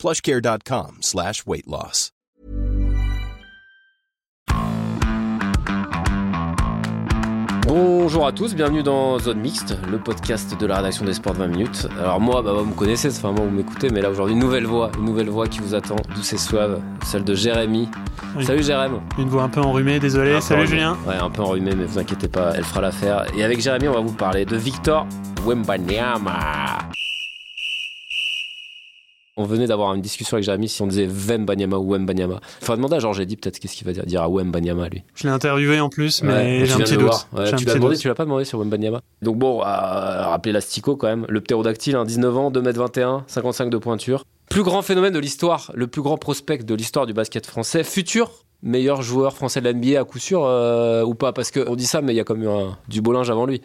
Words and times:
plushcare.com 0.00 0.98
slash 1.02 1.44
weight 1.46 1.66
loss. 1.66 2.10
Bonjour 7.66 8.26
à 8.26 8.32
tous, 8.32 8.56
bienvenue 8.56 8.82
dans 8.82 9.18
Zone 9.20 9.38
Mixte, 9.38 9.76
le 9.88 9.98
podcast 9.98 10.58
de 10.58 10.66
la 10.66 10.78
rédaction 10.78 11.04
des 11.04 11.12
sports 11.12 11.34
de 11.34 11.38
20 11.38 11.46
minutes. 11.48 11.86
Alors 12.00 12.18
moi, 12.18 12.42
bah, 12.42 12.52
vous 12.52 12.64
me 12.64 12.74
connaissez, 12.74 13.08
enfin 13.10 13.30
moi 13.30 13.44
vous 13.44 13.50
m'écoutez, 13.54 13.90
mais 13.90 14.00
là 14.00 14.10
aujourd'hui 14.10 14.34
une 14.34 14.40
nouvelle 14.40 14.66
voix, 14.66 14.90
une 14.98 15.04
nouvelle 15.04 15.28
voix 15.28 15.46
qui 15.46 15.60
vous 15.60 15.74
attend, 15.74 15.96
douce 16.14 16.32
et 16.32 16.38
suave, 16.38 16.80
celle 17.04 17.22
de 17.22 17.34
Jérémy. 17.34 17.88
Oui. 18.36 18.44
Salut 18.44 18.64
Jérémy. 18.64 18.96
Une 19.18 19.28
voix 19.28 19.42
un 19.44 19.48
peu 19.48 19.60
enrhumée, 19.60 20.00
désolé. 20.00 20.34
Un 20.34 20.40
Salut. 20.40 20.66
Julien. 20.66 20.96
Ouais, 21.06 21.14
un 21.14 21.30
peu 21.30 21.42
enrhumée, 21.42 21.74
mais 21.76 21.84
vous 21.84 21.98
inquiétez 21.98 22.28
pas, 22.28 22.52
elle 22.56 22.64
fera 22.64 22.80
l'affaire. 22.80 23.26
Et 23.36 23.44
avec 23.44 23.60
Jérémy, 23.60 23.86
on 23.86 23.94
va 23.94 24.00
vous 24.00 24.14
parler 24.14 24.44
de 24.46 24.56
Victor 24.56 25.06
Wembanyama. 25.46 26.89
On 29.36 29.44
venait 29.44 29.66
d'avoir 29.66 29.94
une 29.94 30.02
discussion 30.02 30.34
avec 30.36 30.44
Jérémy 30.44 30.68
si 30.68 30.82
on 30.82 30.86
disait 30.86 31.06
Wembanyama 31.08 31.78
ou 31.78 31.92
Wembanyama. 31.92 32.40
Enfin, 32.60 32.76
demander 32.76 32.96
à 32.96 32.98
Georges 32.98 33.24
dit 33.24 33.36
peut-être 33.36 33.58
qu'est-ce 33.58 33.76
qu'il 33.76 33.86
va 33.86 33.92
dire, 33.92 34.04
dire 34.04 34.22
à 34.22 34.28
Wembanyama 34.28 34.88
lui. 34.88 35.02
Je 35.14 35.24
l'ai 35.24 35.32
interviewé 35.32 35.80
en 35.80 35.88
plus, 35.88 36.22
mais 36.22 36.60
Ouais, 36.60 36.66
j'ai 36.66 36.72
un 36.74 36.78
petit 36.78 36.96
doute. 36.96 37.10
Ouais, 37.32 37.44
tu 37.44 37.50
l'as 37.52 37.56
petit 37.56 37.64
demandé, 37.66 37.94
doute. 37.94 37.98
tu 38.02 38.08
l'as 38.08 38.14
pas 38.14 38.24
demandé 38.24 38.44
sur 38.44 38.58
Wembanyama? 38.58 39.00
Donc 39.22 39.38
bon, 39.38 39.60
à 39.62 40.28
rappeler 40.30 40.52
l'astico 40.52 40.96
quand 40.96 41.06
même. 41.06 41.26
Le 41.28 41.40
ptérodactyle, 41.40 41.96
hein, 41.96 42.04
19 42.04 42.36
ans, 42.36 42.50
2m21, 42.50 43.22
55 43.28 43.70
de 43.70 43.78
pointure. 43.78 44.24
Plus 44.50 44.62
grand 44.64 44.82
phénomène 44.82 45.12
de 45.14 45.18
l'histoire, 45.20 45.70
le 45.74 45.86
plus 45.86 46.02
grand 46.02 46.18
prospect 46.18 46.58
de 46.64 46.74
l'histoire 46.74 47.06
du 47.06 47.12
basket 47.12 47.46
français. 47.46 47.84
Futur 47.84 48.30
meilleur 48.62 49.00
joueur 49.00 49.34
français 49.36 49.60
de 49.60 49.64
la 49.66 49.72
NBA 49.72 49.98
à 49.98 50.04
coup 50.04 50.18
sûr 50.18 50.44
euh, 50.44 51.02
ou 51.04 51.14
pas? 51.14 51.32
Parce 51.32 51.50
qu'on 51.50 51.76
dit 51.76 51.86
ça, 51.86 52.02
mais 52.02 52.12
il 52.12 52.16
y 52.16 52.20
a 52.20 52.24
comme 52.24 52.42
eu 52.42 52.48
un, 52.48 52.76
du 52.88 53.00
beau 53.00 53.12
linge 53.12 53.30
avant 53.30 53.46
lui. 53.46 53.62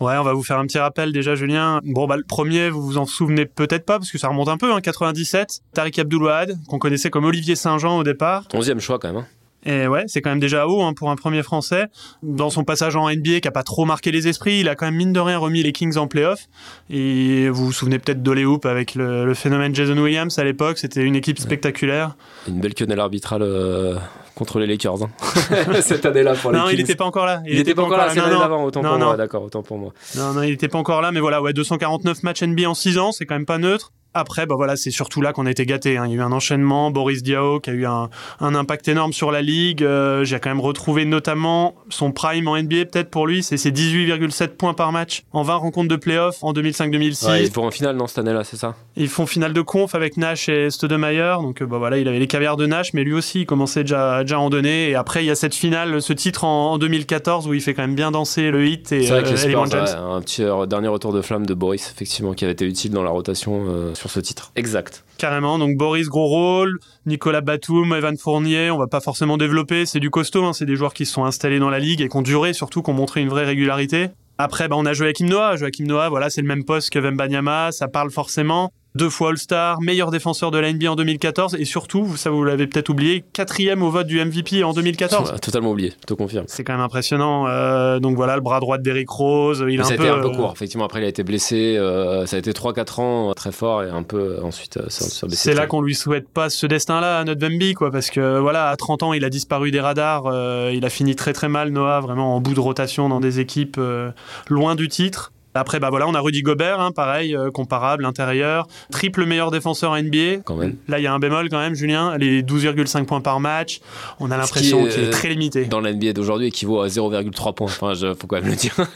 Ouais, 0.00 0.16
on 0.16 0.22
va 0.24 0.32
vous 0.32 0.42
faire 0.42 0.58
un 0.58 0.66
petit 0.66 0.78
rappel 0.78 1.12
déjà, 1.12 1.34
Julien. 1.34 1.80
Bon, 1.84 2.06
bah, 2.06 2.16
le 2.16 2.24
premier, 2.24 2.70
vous 2.70 2.82
vous 2.82 2.98
en 2.98 3.06
souvenez 3.06 3.46
peut-être 3.46 3.84
pas, 3.84 3.98
parce 3.98 4.10
que 4.10 4.18
ça 4.18 4.28
remonte 4.28 4.48
un 4.48 4.56
peu, 4.56 4.72
hein, 4.72 4.80
97. 4.80 5.60
Tariq 5.74 6.00
Abdul-Wahad, 6.00 6.58
qu'on 6.68 6.78
connaissait 6.78 7.10
comme 7.10 7.24
Olivier 7.24 7.54
Saint-Jean 7.54 7.98
au 7.98 8.02
départ. 8.02 8.44
11e 8.52 8.80
choix 8.80 8.98
quand 8.98 9.08
même. 9.12 9.18
hein. 9.18 9.26
Et 9.64 9.86
ouais, 9.86 10.02
c'est 10.08 10.20
quand 10.22 10.30
même 10.30 10.40
déjà 10.40 10.66
haut 10.66 10.82
hein, 10.82 10.92
pour 10.92 11.08
un 11.12 11.14
premier 11.14 11.44
Français. 11.44 11.86
Dans 12.24 12.50
son 12.50 12.64
passage 12.64 12.96
en 12.96 13.08
NBA, 13.08 13.38
qui 13.38 13.46
a 13.46 13.52
pas 13.52 13.62
trop 13.62 13.84
marqué 13.84 14.10
les 14.10 14.26
esprits, 14.26 14.58
il 14.58 14.68
a 14.68 14.74
quand 14.74 14.86
même 14.86 14.96
mine 14.96 15.12
de 15.12 15.20
rien 15.20 15.38
remis 15.38 15.62
les 15.62 15.70
Kings 15.70 15.98
en 15.98 16.08
playoff. 16.08 16.48
Et 16.90 17.48
vous 17.48 17.66
vous 17.66 17.72
souvenez 17.72 18.00
peut-être 18.00 18.24
d'Olé 18.24 18.44
Hoop 18.44 18.66
avec 18.66 18.96
le, 18.96 19.24
le 19.24 19.34
phénomène 19.34 19.72
Jason 19.72 19.96
Williams 19.96 20.36
à 20.40 20.42
l'époque. 20.42 20.78
C'était 20.78 21.02
une 21.04 21.14
équipe 21.14 21.38
spectaculaire. 21.38 22.16
Une 22.48 22.58
belle 22.58 22.74
quenelle 22.74 22.98
arbitrale 22.98 23.42
euh, 23.42 23.94
contre 24.34 24.58
les 24.58 24.66
Lakers. 24.66 25.02
hein. 25.02 25.10
Cette 25.80 26.06
année-là 26.06 26.34
pour 26.34 26.52
les 26.52 26.58
non, 26.58 26.68
il 26.70 26.78
n'était 26.78 26.94
pas 26.94 27.04
encore 27.04 27.26
là. 27.26 27.42
Il 27.46 27.58
était 27.58 27.74
pas 27.74 27.82
encore 27.82 27.98
là, 27.98 28.08
c'est 28.10 28.20
l'année 28.20 28.38
d'avant, 28.38 28.64
autant 28.64 28.82
Non, 28.82 28.90
pour 28.90 28.98
non. 28.98 29.06
moi, 29.06 29.16
d'accord, 29.16 29.42
autant 29.44 29.62
pour 29.62 29.78
moi. 29.78 29.92
Non, 30.16 30.32
non, 30.32 30.42
il 30.42 30.50
n'était 30.50 30.68
pas 30.68 30.78
encore 30.78 31.00
là, 31.02 31.12
mais 31.12 31.20
voilà, 31.20 31.42
ouais, 31.42 31.52
249 31.52 32.22
matchs 32.22 32.42
NBA 32.42 32.68
en 32.68 32.74
6 32.74 32.98
ans, 32.98 33.12
c'est 33.12 33.26
quand 33.26 33.34
même 33.34 33.46
pas 33.46 33.58
neutre. 33.58 33.92
Après, 34.14 34.46
bah 34.46 34.54
voilà, 34.56 34.76
c'est 34.76 34.90
surtout 34.90 35.22
là 35.22 35.32
qu'on 35.32 35.46
a 35.46 35.50
été 35.50 35.64
gâté. 35.66 35.90
Il 35.90 35.94
y 35.94 35.98
a 35.98 36.06
eu 36.06 36.20
un 36.20 36.32
enchaînement, 36.32 36.90
Boris 36.90 37.22
Diaw 37.22 37.60
qui 37.60 37.70
a 37.70 37.72
eu 37.72 37.86
un, 37.86 38.10
un 38.40 38.54
impact 38.54 38.88
énorme 38.88 39.12
sur 39.12 39.30
la 39.32 39.40
ligue. 39.42 39.82
Euh, 39.82 40.24
J'ai 40.24 40.38
quand 40.40 40.50
même 40.50 40.60
retrouvé 40.60 41.04
notamment 41.04 41.74
son 41.88 42.12
prime 42.12 42.48
en 42.48 42.56
NBA, 42.56 42.86
peut-être 42.86 43.10
pour 43.10 43.26
lui, 43.26 43.42
c'est 43.42 43.56
ses 43.56 43.70
18,7 43.70 44.48
points 44.48 44.74
par 44.74 44.92
match 44.92 45.22
en 45.32 45.42
20 45.42 45.54
rencontres 45.56 45.88
de 45.88 45.96
playoff 45.96 46.36
en 46.42 46.52
2005-2006. 46.52 47.26
Ouais, 47.26 47.50
pour 47.50 47.66
un 47.66 47.70
final 47.70 47.96
dans 47.96 48.06
cette 48.06 48.18
année-là, 48.18 48.44
c'est 48.44 48.56
ça? 48.56 48.74
Ils 48.96 49.08
font 49.08 49.26
finale 49.26 49.52
de 49.52 49.60
conf 49.62 49.94
avec 49.94 50.16
Nash 50.16 50.48
et 50.48 50.70
Stoudemire, 50.70 51.40
donc 51.40 51.62
euh, 51.62 51.66
bah 51.66 51.78
voilà, 51.78 51.98
il 51.98 52.08
avait 52.08 52.18
les 52.18 52.26
caviars 52.26 52.56
de 52.56 52.66
Nash, 52.66 52.92
mais 52.94 53.04
lui 53.04 53.14
aussi 53.14 53.40
il 53.40 53.46
commençait 53.46 53.82
déjà, 53.82 54.22
déjà 54.22 54.36
à 54.36 54.40
en 54.40 54.50
donner. 54.50 54.90
Et 54.90 54.94
après, 54.94 55.24
il 55.24 55.26
y 55.26 55.30
a 55.30 55.34
cette 55.34 55.54
finale, 55.54 56.02
ce 56.02 56.12
titre 56.12 56.44
en, 56.44 56.72
en 56.72 56.78
2014 56.78 57.48
où 57.48 57.54
il 57.54 57.60
fait 57.60 57.74
quand 57.74 57.82
même 57.82 57.94
bien 57.94 58.10
danser 58.10 58.50
le 58.50 58.66
hit 58.66 58.92
et 58.92 59.02
C'est 59.04 59.10
vrai 59.12 59.22
que 59.22 59.28
euh, 59.28 59.36
les 59.42 59.48
LeBron 59.48 59.66
Spurs, 59.66 59.86
James. 59.86 59.98
ouais, 60.06 60.14
un 60.16 60.20
petit 60.20 60.42
euh, 60.42 60.66
dernier 60.66 60.88
retour 60.88 61.12
de 61.12 61.22
flamme 61.22 61.46
de 61.46 61.54
Boris, 61.54 61.90
effectivement, 61.94 62.32
qui 62.34 62.44
avait 62.44 62.52
été 62.52 62.64
utile 62.66 62.90
dans 62.92 63.02
la 63.02 63.10
rotation 63.10 63.64
euh, 63.68 63.94
sur 64.02 64.10
ce 64.10 64.18
titre. 64.18 64.50
Exact. 64.56 65.04
Carrément, 65.16 65.58
donc 65.58 65.76
Boris 65.76 66.08
gros 66.08 66.26
rôle, 66.26 66.80
Nicolas 67.06 67.40
Batum, 67.40 67.92
Evan 67.94 68.16
Fournier, 68.18 68.72
on 68.72 68.78
va 68.78 68.88
pas 68.88 69.00
forcément 69.00 69.36
développer, 69.36 69.86
c'est 69.86 70.00
du 70.00 70.10
costaud, 70.10 70.44
hein, 70.44 70.52
c'est 70.52 70.66
des 70.66 70.74
joueurs 70.74 70.92
qui 70.92 71.06
se 71.06 71.12
sont 71.12 71.24
installés 71.24 71.60
dans 71.60 71.70
la 71.70 71.78
ligue 71.78 72.00
et 72.00 72.08
qui 72.08 72.16
ont 72.16 72.22
duré, 72.22 72.52
surtout 72.52 72.82
qui 72.82 72.90
ont 72.90 72.94
montré 72.94 73.20
une 73.20 73.28
vraie 73.28 73.44
régularité. 73.44 74.08
Après, 74.38 74.66
bah, 74.66 74.74
on 74.76 74.86
a 74.86 74.92
Joachim 74.92 75.26
Noah, 75.26 75.54
Joachim 75.54 75.84
Noah, 75.84 76.08
voilà, 76.08 76.30
c'est 76.30 76.40
le 76.40 76.48
même 76.48 76.64
poste 76.64 76.90
que 76.90 76.98
Wembanyama, 76.98 77.70
ça 77.70 77.86
parle 77.86 78.10
forcément. 78.10 78.72
Deux 78.94 79.08
fois 79.08 79.30
All-Star, 79.30 79.80
meilleur 79.80 80.10
défenseur 80.10 80.50
de 80.50 80.58
la 80.58 80.70
NBA 80.70 80.92
en 80.92 80.96
2014 80.96 81.54
et 81.58 81.64
surtout, 81.64 82.14
ça 82.16 82.28
vous 82.28 82.44
l'avez 82.44 82.66
peut-être 82.66 82.90
oublié, 82.90 83.24
quatrième 83.32 83.82
au 83.82 83.90
vote 83.90 84.06
du 84.06 84.22
MVP 84.22 84.62
en 84.64 84.74
2014. 84.74 85.32
Ouais, 85.32 85.38
Totalement 85.38 85.70
oublié, 85.70 85.94
je 86.02 86.06
te 86.06 86.12
confirme. 86.14 86.44
C'est 86.46 86.62
quand 86.62 86.74
même 86.74 86.82
impressionnant. 86.82 87.46
euh, 87.48 88.00
donc 88.00 88.16
voilà, 88.16 88.34
le 88.34 88.42
bras 88.42 88.60
droit 88.60 88.76
de 88.76 88.82
Derrick 88.82 89.08
Rose, 89.08 89.64
il 89.66 89.80
a 89.80 89.84
ça 89.84 89.92
un 89.92 89.94
a 89.94 89.96
peu, 89.96 90.04
été 90.04 90.12
un 90.12 90.20
peu 90.20 90.28
euh, 90.28 90.36
court. 90.36 90.52
Effectivement, 90.54 90.84
après, 90.84 91.00
il 91.00 91.04
a 91.04 91.08
été 91.08 91.22
blessé. 91.24 91.76
euh, 91.78 92.26
ça 92.26 92.36
a 92.36 92.38
été 92.38 92.52
3-4 92.52 93.00
ans 93.00 93.30
euh, 93.30 93.32
très 93.32 93.50
fort 93.52 93.82
et 93.82 93.88
un 93.88 94.02
peu 94.02 94.36
euh, 94.38 94.42
ensuite, 94.42 94.76
euh, 94.76 94.84
C'est 95.30 95.54
là 95.54 95.66
qu'on 95.66 95.80
lui 95.80 95.94
souhaite 95.94 96.28
pas 96.28 96.50
ce 96.50 96.66
destin-là 96.66 97.20
à 97.20 97.24
notre 97.24 97.40
Wemby, 97.40 97.72
quoi, 97.72 97.90
parce 97.90 98.10
que 98.10 98.38
voilà, 98.40 98.68
à 98.68 98.76
30 98.76 99.02
ans, 99.04 99.12
il 99.14 99.24
a 99.24 99.30
disparu 99.30 99.70
des 99.70 99.80
radars, 99.80 100.24
euh, 100.26 100.70
il 100.74 100.84
a 100.84 100.90
fini 100.90 101.16
très 101.16 101.32
très 101.32 101.48
mal, 101.48 101.70
Noah, 101.70 102.00
vraiment 102.00 102.36
en 102.36 102.40
bout 102.40 102.52
de 102.54 102.60
rotation 102.60 103.08
dans 103.08 103.20
des 103.20 103.40
équipes 103.40 103.76
euh, 103.78 104.10
loin 104.48 104.74
du 104.74 104.88
titre. 104.88 105.32
Après, 105.54 105.80
bah 105.80 105.90
voilà, 105.90 106.08
on 106.08 106.14
a 106.14 106.20
Rudy 106.20 106.42
Gobert, 106.42 106.80
hein, 106.80 106.92
pareil, 106.92 107.36
euh, 107.36 107.50
comparable, 107.50 108.04
intérieur, 108.04 108.66
triple 108.90 109.26
meilleur 109.26 109.50
défenseur 109.50 109.94
NBA. 109.94 110.42
Quand 110.44 110.56
même. 110.56 110.76
Là, 110.88 110.98
il 110.98 111.02
y 111.02 111.06
a 111.06 111.12
un 111.12 111.18
bémol 111.18 111.48
quand 111.50 111.58
même, 111.58 111.74
Julien, 111.74 112.16
les 112.16 112.42
12,5 112.42 113.04
points 113.04 113.20
par 113.20 113.40
match. 113.40 113.80
On 114.18 114.30
a 114.30 114.36
l'impression 114.36 114.86
est, 114.86 114.90
qu'il 114.90 115.04
est 115.04 115.08
euh, 115.08 115.10
très 115.10 115.28
limité. 115.28 115.66
Dans 115.66 115.80
la 115.80 115.92
NBA 115.92 116.14
d'aujourd'hui, 116.14 116.48
équivaut 116.48 116.80
à 116.80 116.88
0,3 116.88 117.54
points. 117.54 117.66
Enfin, 117.66 117.94
je, 117.94 118.14
faut 118.14 118.26
quand 118.26 118.40
même 118.40 118.50
le 118.50 118.56
dire. 118.56 118.74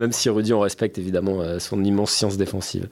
Même 0.00 0.12
si 0.12 0.28
Rudy, 0.28 0.52
on 0.52 0.60
respecte 0.60 0.98
évidemment 0.98 1.40
euh, 1.40 1.58
son 1.58 1.82
immense 1.82 2.10
science 2.10 2.36
défensive. 2.36 2.88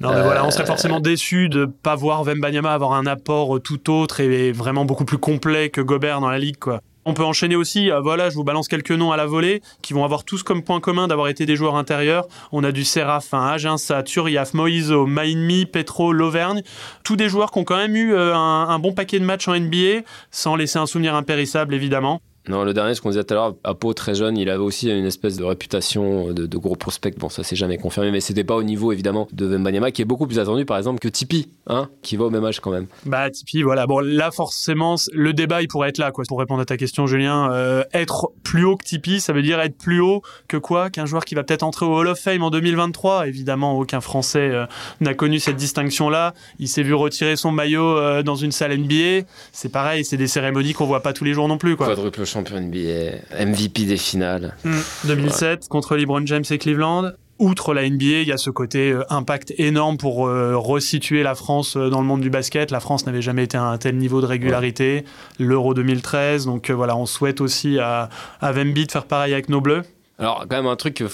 Non, 0.00 0.10
mais 0.10 0.16
Euh, 0.16 0.22
voilà, 0.24 0.44
on 0.44 0.50
serait 0.50 0.66
forcément 0.66 0.98
déçu 0.98 1.48
de 1.48 1.66
pas 1.66 1.94
voir 1.94 2.24
Wembanyama 2.24 2.72
avoir 2.72 2.94
un 2.94 3.06
apport 3.06 3.60
tout 3.62 3.92
autre 3.92 4.20
et 4.20 4.50
vraiment 4.50 4.84
beaucoup 4.84 5.04
plus 5.04 5.18
complet 5.18 5.70
que 5.70 5.80
Gobert 5.80 6.20
dans 6.20 6.30
la 6.30 6.38
ligue, 6.38 6.58
quoi. 6.58 6.80
On 7.08 7.14
peut 7.14 7.24
enchaîner 7.24 7.56
aussi, 7.56 7.90
euh, 7.90 8.00
voilà, 8.00 8.28
je 8.28 8.34
vous 8.34 8.44
balance 8.44 8.68
quelques 8.68 8.90
noms 8.90 9.12
à 9.12 9.16
la 9.16 9.24
volée 9.24 9.62
qui 9.80 9.94
vont 9.94 10.04
avoir 10.04 10.24
tous 10.24 10.42
comme 10.42 10.62
point 10.62 10.78
commun 10.78 11.08
d'avoir 11.08 11.28
été 11.28 11.46
des 11.46 11.56
joueurs 11.56 11.76
intérieurs. 11.76 12.26
On 12.52 12.62
a 12.64 12.70
du 12.70 12.84
Séraphin, 12.84 13.46
Aginsa, 13.46 14.02
Turiaf, 14.02 14.52
Moiso, 14.52 15.06
Mainmi, 15.06 15.64
Petro, 15.64 16.12
Lauvergne. 16.12 16.60
Tous 17.04 17.16
des 17.16 17.30
joueurs 17.30 17.50
qui 17.50 17.60
ont 17.60 17.64
quand 17.64 17.78
même 17.78 17.96
eu 17.96 18.12
euh, 18.12 18.36
un 18.36 18.78
bon 18.78 18.92
paquet 18.92 19.18
de 19.18 19.24
matchs 19.24 19.48
en 19.48 19.58
NBA, 19.58 20.02
sans 20.30 20.54
laisser 20.54 20.78
un 20.78 20.84
souvenir 20.84 21.14
impérissable 21.14 21.72
évidemment. 21.72 22.20
Non, 22.48 22.64
le 22.64 22.72
dernier, 22.74 22.94
ce 22.94 23.00
qu'on 23.00 23.10
disait 23.10 23.24
tout 23.24 23.34
à 23.34 23.36
l'heure, 23.36 23.54
à 23.64 23.74
Pau, 23.74 23.92
très 23.94 24.14
jeune, 24.14 24.36
il 24.36 24.48
avait 24.48 24.62
aussi 24.62 24.90
une 24.90 25.04
espèce 25.04 25.36
de 25.36 25.44
réputation 25.44 26.32
de, 26.32 26.46
de 26.46 26.58
gros 26.58 26.76
prospect. 26.76 27.14
Bon, 27.18 27.28
ça, 27.28 27.42
c'est 27.42 27.56
jamais 27.56 27.78
confirmé, 27.78 28.10
mais 28.10 28.20
c'était 28.20 28.44
pas 28.44 28.56
au 28.56 28.62
niveau, 28.62 28.92
évidemment, 28.92 29.28
de 29.32 29.46
Wembanyama, 29.46 29.90
qui 29.90 30.02
est 30.02 30.06
beaucoup 30.06 30.26
plus 30.26 30.38
attendu, 30.38 30.64
par 30.64 30.78
exemple, 30.78 30.98
que 30.98 31.08
Tipeee, 31.08 31.48
hein, 31.66 31.88
qui 32.02 32.16
va 32.16 32.24
au 32.24 32.30
même 32.30 32.44
âge 32.44 32.60
quand 32.60 32.70
même. 32.70 32.86
Bah, 33.04 33.30
Tipeee, 33.30 33.62
voilà. 33.62 33.86
Bon, 33.86 34.00
là, 34.00 34.30
forcément, 34.30 34.96
le 35.12 35.32
débat, 35.32 35.62
il 35.62 35.68
pourrait 35.68 35.90
être 35.90 35.98
là, 35.98 36.10
quoi. 36.10 36.24
Pour 36.26 36.38
répondre 36.38 36.60
à 36.60 36.64
ta 36.64 36.76
question, 36.76 37.06
Julien, 37.06 37.52
euh, 37.52 37.84
être 37.92 38.30
plus 38.42 38.64
haut 38.64 38.76
que 38.76 38.84
Tipeee, 38.84 39.20
ça 39.20 39.32
veut 39.32 39.42
dire 39.42 39.60
être 39.60 39.76
plus 39.76 40.00
haut 40.00 40.22
que 40.48 40.56
quoi? 40.56 40.90
Qu'un 40.90 41.06
joueur 41.06 41.24
qui 41.24 41.34
va 41.34 41.44
peut-être 41.44 41.62
entrer 41.62 41.86
au 41.86 41.94
Hall 41.94 42.08
of 42.08 42.18
Fame 42.18 42.42
en 42.42 42.50
2023. 42.50 43.28
Évidemment, 43.28 43.78
aucun 43.78 44.00
Français 44.00 44.50
euh, 44.50 44.66
n'a 45.00 45.14
connu 45.14 45.38
cette 45.38 45.56
distinction-là. 45.56 46.34
Il 46.58 46.68
s'est 46.68 46.82
vu 46.82 46.94
retirer 46.94 47.36
son 47.36 47.52
maillot 47.52 47.96
euh, 47.96 48.22
dans 48.22 48.36
une 48.36 48.52
salle 48.52 48.76
NBA. 48.76 49.26
C'est 49.52 49.70
pareil, 49.70 50.04
c'est 50.04 50.16
des 50.16 50.26
cérémonies 50.26 50.72
qu'on 50.72 50.86
voit 50.86 51.02
pas 51.02 51.12
tous 51.12 51.24
les 51.24 51.32
jours 51.34 51.48
non 51.48 51.58
plus, 51.58 51.76
quoi. 51.76 51.86
Quadruple 51.86 52.24
champion 52.38 52.60
NBA, 52.60 53.44
MVP 53.46 53.84
des 53.84 53.96
finales. 53.96 54.54
Mm. 54.64 54.78
2007 55.08 55.68
contre 55.68 55.96
LeBron 55.96 56.24
James 56.26 56.44
et 56.50 56.58
Cleveland. 56.58 57.12
Outre 57.40 57.72
la 57.72 57.88
NBA, 57.88 58.22
il 58.22 58.26
y 58.28 58.32
a 58.32 58.36
ce 58.36 58.50
côté 58.50 58.90
euh, 58.90 59.04
impact 59.10 59.54
énorme 59.58 59.96
pour 59.96 60.26
euh, 60.26 60.56
resituer 60.56 61.22
la 61.22 61.36
France 61.36 61.76
euh, 61.76 61.88
dans 61.88 62.00
le 62.00 62.06
monde 62.06 62.20
du 62.20 62.30
basket. 62.30 62.72
La 62.72 62.80
France 62.80 63.06
n'avait 63.06 63.22
jamais 63.22 63.44
été 63.44 63.56
à 63.56 63.62
un 63.62 63.78
tel 63.78 63.96
niveau 63.96 64.20
de 64.20 64.26
régularité. 64.26 65.04
L'Euro 65.38 65.72
2013, 65.72 66.46
donc 66.46 66.68
euh, 66.68 66.74
voilà, 66.74 66.96
on 66.96 67.06
souhaite 67.06 67.40
aussi 67.40 67.78
à, 67.78 68.08
à 68.40 68.52
Wemby 68.52 68.86
de 68.86 68.90
faire 68.92 69.04
pareil 69.04 69.32
avec 69.34 69.48
nos 69.48 69.60
Bleus. 69.60 69.82
Alors, 70.18 70.46
quand 70.50 70.56
même, 70.56 70.66
un 70.66 70.74
truc 70.74 70.94
que 70.94 71.04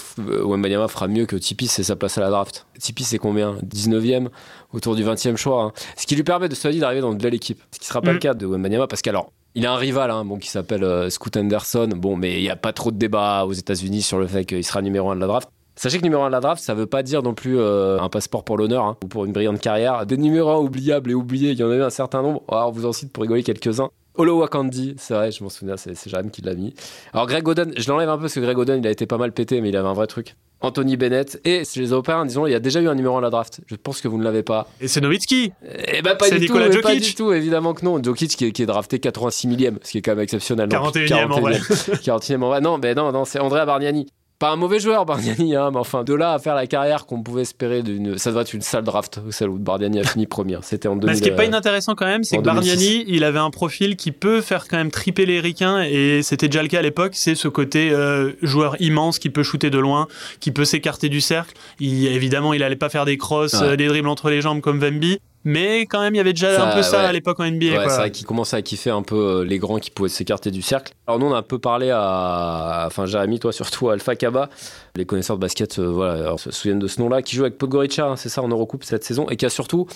Wembanyama 0.43 0.87
fera 0.87 1.07
mieux 1.07 1.27
que 1.27 1.35
Tipeee, 1.35 1.67
c'est 1.67 1.83
sa 1.83 1.95
place 1.95 2.17
à 2.17 2.21
la 2.21 2.31
draft. 2.31 2.65
Tipeee, 2.79 3.03
c'est 3.03 3.19
combien? 3.19 3.53
19e, 3.63 4.29
autour 4.73 4.95
du 4.95 5.03
20e 5.03 5.35
choix. 5.37 5.61
hein. 5.61 5.73
Ce 5.95 6.07
qui 6.07 6.15
lui 6.15 6.23
permet 6.23 6.49
de 6.49 6.55
se 6.55 6.67
dire 6.69 6.81
d'arriver 6.81 7.01
dans 7.01 7.11
une 7.11 7.19
belle 7.19 7.35
équipe. 7.35 7.61
Ce 7.71 7.77
qui 7.77 7.85
sera 7.85 8.01
pas 8.01 8.09
Mm. 8.09 8.13
le 8.13 8.19
cas 8.19 8.33
de 8.33 8.47
Wembanyama, 8.47 8.87
parce 8.87 9.03
qu'alors, 9.03 9.31
il 9.55 9.65
a 9.65 9.73
un 9.73 9.77
rival 9.77 10.11
hein, 10.11 10.25
bon, 10.25 10.37
qui 10.37 10.49
s'appelle 10.49 10.83
euh, 10.83 11.09
Scoot 11.09 11.35
Anderson. 11.37 11.89
Bon, 11.95 12.17
mais 12.17 12.35
il 12.35 12.41
n'y 12.41 12.49
a 12.49 12.57
pas 12.57 12.73
trop 12.73 12.91
de 12.91 12.97
débat 12.97 13.45
aux 13.45 13.53
États-Unis 13.53 14.01
sur 14.01 14.19
le 14.19 14.27
fait 14.27 14.45
qu'il 14.45 14.63
sera 14.63 14.81
numéro 14.81 15.09
1 15.09 15.15
de 15.15 15.21
la 15.21 15.27
draft. 15.27 15.49
Sachez 15.77 15.97
que 15.97 16.03
numéro 16.03 16.23
1 16.23 16.27
de 16.27 16.31
la 16.33 16.39
draft, 16.41 16.61
ça 16.61 16.73
veut 16.73 16.85
pas 16.85 17.03
dire 17.03 17.23
non 17.23 17.33
plus 17.33 17.57
euh, 17.57 17.99
un 17.99 18.09
passeport 18.09 18.43
pour 18.43 18.57
l'honneur 18.57 18.85
hein, 18.85 18.97
ou 19.03 19.07
pour 19.07 19.25
une 19.25 19.31
brillante 19.31 19.59
carrière. 19.59 20.05
Des 20.05 20.17
numéros 20.17 20.51
1 20.51 20.57
oubliables 20.57 21.11
et 21.11 21.13
oubliés, 21.13 21.51
il 21.51 21.57
y 21.57 21.63
en 21.63 21.71
a 21.71 21.75
eu 21.75 21.81
un 21.81 21.89
certain 21.89 22.21
nombre. 22.21 22.43
Alors, 22.49 22.69
on 22.69 22.71
vous 22.71 22.85
en 22.85 22.93
cite 22.93 23.11
pour 23.11 23.21
rigoler 23.23 23.43
quelques-uns. 23.43 23.89
Olo 24.17 24.39
Wakandi, 24.39 24.95
c'est 24.97 25.13
vrai, 25.13 25.31
je 25.31 25.43
m'en 25.43 25.49
souviens, 25.49 25.75
c'est 25.75 25.93
Jérém 26.07 26.29
qui 26.31 26.41
l'a 26.41 26.55
mis. 26.55 26.73
Alors 27.11 27.27
Greg 27.27 27.45
Oden, 27.45 27.73
je 27.75 27.89
l'enlève 27.89 28.07
un 28.09 28.15
peu 28.15 28.23
parce 28.23 28.33
que 28.33 28.39
Greg 28.39 28.57
Oden, 28.57 28.79
il 28.79 28.87
a 28.87 28.91
été 28.91 29.05
pas 29.05 29.17
mal 29.17 29.33
pété, 29.33 29.59
mais 29.59 29.67
il 29.67 29.75
avait 29.75 29.89
un 29.89 29.93
vrai 29.93 30.07
truc. 30.07 30.37
Anthony 30.61 30.97
Bennett, 30.97 31.39
et 31.45 31.63
chez 31.65 31.81
les 31.81 31.89
Européens, 31.89 32.25
disons, 32.25 32.47
il 32.47 32.51
y 32.51 32.55
a 32.55 32.59
déjà 32.59 32.81
eu 32.81 32.87
un 32.87 32.95
numéro 32.95 33.15
1 33.15 33.19
de 33.19 33.23
la 33.25 33.29
draft. 33.29 33.59
Je 33.67 33.75
pense 33.75 34.01
que 34.01 34.07
vous 34.07 34.17
ne 34.17 34.23
l'avez 34.23 34.41
pas. 34.41 34.67
Et 34.81 34.87
c'est 34.87 35.01
Nowitzki 35.01 35.51
Eh 35.93 36.01
ben 36.01 36.15
pas 36.15 36.29
du 36.29 36.39
Nikola 36.39 36.67
tout, 36.67 36.71
Jokic. 36.73 36.83
pas 36.83 36.95
du 36.95 37.13
tout, 37.15 37.33
évidemment 37.33 37.73
que 37.73 37.85
non. 37.85 38.01
Jokic 38.01 38.35
qui 38.35 38.45
est, 38.45 38.51
qui 38.51 38.63
est 38.63 38.65
drafté 38.65 38.99
86 38.99 39.47
millième, 39.47 39.79
ce 39.83 39.91
qui 39.91 39.97
est 39.99 40.01
quand 40.01 40.11
même 40.11 40.23
exceptionnel. 40.23 40.69
non 40.71 40.89
41e 40.89 41.31
en 41.31 41.39
vrai. 41.41 41.57
41e 41.59 42.35
en 42.41 42.47
vrai. 42.47 42.61
Non, 42.61 42.77
mais 42.77 42.95
non, 42.95 43.11
non, 43.11 43.25
c'est 43.25 43.39
Andrea 43.39 43.65
Bargnani. 43.65 44.07
Pas 44.37 44.51
un 44.51 44.57
mauvais 44.57 44.79
joueur, 44.79 45.05
Bargnani, 45.05 45.55
hein, 45.55 45.69
mais 45.71 45.79
enfin, 45.79 46.03
de 46.03 46.13
là 46.13 46.33
à 46.33 46.39
faire 46.39 46.55
la 46.55 46.67
carrière 46.67 47.05
qu'on 47.05 47.23
pouvait 47.23 47.43
espérer 47.43 47.83
d'une. 47.83 48.17
Ça 48.17 48.33
doit 48.33 48.41
être 48.41 48.53
une 48.53 48.59
sale 48.61 48.83
draft, 48.83 49.21
celle 49.31 49.47
où 49.49 49.57
Bargnani 49.57 50.01
a 50.01 50.03
fini 50.03 50.25
premier. 50.27 50.57
C'était 50.61 50.89
en 50.89 50.97
2000. 50.97 51.07
Mais 51.09 51.15
ce 51.17 51.21
qui 51.21 51.29
est 51.29 51.35
pas 51.35 51.43
euh, 51.43 51.47
inintéressant 51.47 51.95
quand 51.95 52.05
même, 52.05 52.25
c'est 52.25 52.35
que 52.37 52.41
2006. 52.41 52.67
Bargnani, 52.67 53.05
il 53.07 53.23
avait 53.23 53.39
un 53.39 53.49
profil 53.49 53.95
qui 53.95 54.11
peut 54.11 54.41
faire 54.41 54.67
quand 54.67 54.75
même 54.75 54.91
triper 54.91 55.25
les 55.25 55.39
ricains, 55.39 55.83
et 55.83 56.21
c'était 56.21 56.49
déjà 56.49 56.61
le 56.63 56.67
cas 56.67 56.79
à 56.79 56.81
l'époque, 56.81 57.13
c'est 57.15 57.35
ce 57.35 57.47
côté 57.47 57.91
euh, 57.91 58.33
joueur 58.41 58.75
immense 58.81 59.19
qui 59.19 59.29
peut 59.29 59.43
shooter 59.43 59.69
de 59.69 59.79
loin, 59.79 60.07
qui 60.41 60.51
peut 60.51 60.65
s'écarter 60.65 61.07
du 61.07 61.21
cercle. 61.21 61.53
Il, 61.79 62.05
évidemment, 62.07 62.53
il 62.53 62.61
allait 62.61 62.75
pas 62.75 62.89
faire 62.89 63.05
des 63.05 63.17
crosses, 63.17 63.53
Ouais. 63.53 63.67
euh, 63.69 63.75
des 63.77 63.87
dribbles 63.87 64.09
entre 64.09 64.29
les 64.29 64.41
jambes 64.41 64.59
comme 64.59 64.79
Vemby, 64.79 65.19
mais 65.45 65.81
quand 65.85 66.01
même, 66.01 66.13
il 66.13 66.17
y 66.17 66.21
avait 66.21 66.33
déjà 66.33 66.55
Ça, 66.55 66.69
un 66.71 66.75
peu 66.75 66.81
ça 66.83 66.97
ouais. 66.99 67.05
à 67.05 67.11
l'époque 67.13 67.39
en 67.39 67.45
NBA. 67.49 67.65
Ouais, 67.67 67.75
quoi. 67.75 67.89
c'est 67.89 67.97
vrai 67.97 68.11
qu'il 68.11 68.25
commençait 68.25 68.57
à 68.57 68.61
kiffer 68.61 68.89
un 68.89 69.01
peu 69.03 69.15
euh, 69.15 69.43
les 69.45 69.57
grands 69.59 69.79
qui 69.79 69.91
pouvaient 69.91 70.09
s'écarter 70.09 70.51
du 70.51 70.61
cercle. 70.61 70.93
Alors 71.07 71.19
nous, 71.19 71.27
on 71.27 71.33
a 71.33 71.37
un 71.37 71.41
peu 71.43 71.59
parlé 71.59 71.91
à, 71.91 72.83
enfin 72.87 73.05
Jérémy, 73.05 73.39
toi 73.39 73.53
surtout, 73.53 73.89
à 73.89 73.93
Alpha 73.93 74.15
Kaba, 74.15 74.49
les 74.95 75.05
connaisseurs 75.05 75.37
de 75.37 75.41
basket, 75.41 75.79
euh, 75.79 75.85
voilà, 75.87 76.13
alors, 76.13 76.39
se 76.39 76.51
souviennent 76.51 76.79
de 76.79 76.87
ce 76.87 76.99
nom-là, 76.99 77.21
qui 77.21 77.35
joue 77.35 77.43
avec 77.43 77.57
Podgorica, 77.57 78.05
hein, 78.07 78.15
c'est 78.15 78.29
ça, 78.29 78.41
en 78.41 78.47
Eurocoupe 78.47 78.83
cette 78.83 79.03
saison, 79.03 79.27
et 79.29 79.35
qui 79.37 79.45
a 79.45 79.49
surtout 79.49 79.87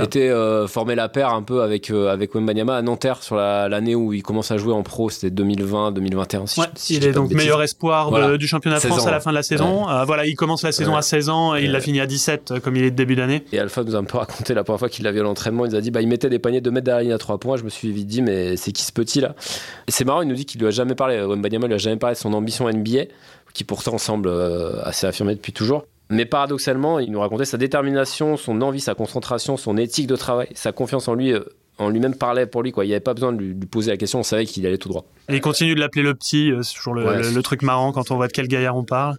été 0.00 0.28
euh, 0.30 0.66
formé 0.66 0.94
la 0.94 1.08
paire 1.08 1.30
un 1.30 1.42
peu 1.42 1.62
avec 1.62 1.90
euh, 1.90 2.10
avec 2.12 2.34
Wembanyama 2.34 2.76
à 2.76 2.82
Nanterre 2.82 3.22
sur 3.22 3.36
la- 3.36 3.68
l'année 3.68 3.94
où 3.94 4.12
il 4.12 4.22
commence 4.22 4.50
à 4.50 4.56
jouer 4.56 4.72
en 4.72 4.82
pro, 4.82 5.10
c'était 5.10 5.30
2020-2021. 5.42 6.46
Si 6.46 6.60
Ouais, 6.60 6.66
il 6.90 7.04
est 7.06 7.12
donc 7.12 7.32
meilleur 7.32 7.62
espoir 7.62 8.10
de- 8.10 8.36
du 8.36 8.46
championnat 8.46 8.76
de 8.76 8.82
16 8.82 8.90
France 8.90 9.04
ans, 9.04 9.08
à 9.08 9.10
la 9.10 9.20
fin 9.20 9.30
de 9.30 9.34
la 9.36 9.42
saison. 9.42 9.88
Euh, 9.88 10.04
voilà, 10.04 10.26
il 10.26 10.34
commence 10.34 10.62
la 10.62 10.72
saison 10.72 10.96
à 10.96 11.02
16 11.02 11.28
ans 11.28 11.54
et 11.56 11.62
il 11.64 11.72
l'a 11.72 11.80
fini 11.80 12.00
à 12.00 12.06
17 12.06 12.52
euh, 12.52 12.60
comme 12.60 12.76
il 12.76 12.84
est 12.84 12.90
de 12.90 12.96
début 12.96 13.16
d'année. 13.16 13.44
Et 13.52 13.58
Alpha 13.58 13.82
nous 13.84 13.94
a 13.94 13.98
un 13.98 14.04
peu 14.04 14.18
raconté 14.18 14.54
la 14.54 14.64
première 14.64 14.78
fois 14.78 14.88
qu'il 14.94 15.04
l'a 15.04 15.12
vu 15.12 15.20
à 15.20 15.22
l'entraînement. 15.22 15.64
Il 15.66 15.70
nous 15.70 15.76
a 15.76 15.80
dit 15.80 15.90
bah, 15.90 16.00
il 16.00 16.08
mettait 16.08 16.30
des 16.30 16.38
paniers 16.38 16.60
de 16.60 16.70
mètres 16.70 16.84
derrière 16.84 16.98
la 16.98 17.02
ligne 17.04 17.12
à 17.12 17.18
3 17.18 17.38
points. 17.38 17.56
Je 17.56 17.64
me 17.64 17.68
suis 17.68 17.90
vite 17.92 18.06
dit 18.06 18.22
mais 18.22 18.56
c'est 18.56 18.72
qui 18.72 18.82
ce 18.82 18.92
petit 18.92 19.20
là? 19.20 19.34
Et 19.86 19.90
c'est 19.90 20.04
marrant, 20.04 20.22
il 20.22 20.28
nous 20.28 20.34
dit 20.34 20.46
qu'il 20.46 20.60
lui 20.60 20.66
a 20.66 20.70
jamais 20.70 20.94
parlé. 20.94 21.20
Wembanyama 21.20 21.66
lui 21.66 21.74
a 21.74 21.78
jamais 21.78 21.96
parlé 21.96 22.14
de 22.14 22.20
son 22.20 22.32
ambition 22.32 22.68
NBA, 22.68 23.04
qui 23.52 23.64
pourtant 23.64 23.98
semble 23.98 24.28
euh, 24.28 24.82
assez 24.84 25.06
affirmée 25.06 25.34
depuis 25.34 25.52
toujours. 25.52 25.84
Mais 26.10 26.26
paradoxalement, 26.26 26.98
il 26.98 27.10
nous 27.10 27.20
racontait 27.20 27.44
sa 27.46 27.56
détermination, 27.56 28.36
son 28.36 28.60
envie, 28.62 28.80
sa 28.80 28.94
concentration, 28.94 29.56
son 29.56 29.76
éthique 29.78 30.06
de 30.06 30.16
travail, 30.16 30.48
sa 30.54 30.72
confiance 30.72 31.08
en 31.08 31.14
lui. 31.14 31.32
euh, 31.32 31.40
en 31.78 31.88
lui-même 31.88 32.14
parlait 32.14 32.46
pour 32.46 32.62
lui 32.62 32.70
quoi. 32.70 32.84
Il 32.84 32.88
n'y 32.88 32.94
avait 32.94 33.00
pas 33.00 33.14
besoin 33.14 33.32
de 33.32 33.38
lui, 33.42 33.52
poser 33.66 33.90
la 33.90 33.96
question. 33.96 34.20
On 34.20 34.22
savait 34.22 34.46
qu'il 34.46 34.64
allait 34.64 34.78
tout 34.78 34.88
droit. 34.88 35.04
Et 35.28 35.34
il 35.34 35.40
continue 35.40 35.74
de 35.74 35.80
l'appeler 35.80 36.04
le 36.04 36.14
petit, 36.14 36.52
euh, 36.52 36.62
c'est 36.62 36.74
toujours 36.76 36.94
le, 36.94 37.04
Ouais, 37.04 37.20
le- 37.32 37.42
truc 37.42 37.62
marrant 37.62 37.90
quand 37.90 38.12
on 38.12 38.16
voit 38.16 38.28
de 38.28 38.32
quel 38.32 38.46
gaillard 38.46 38.76
on 38.76 38.84
parle. 38.84 39.16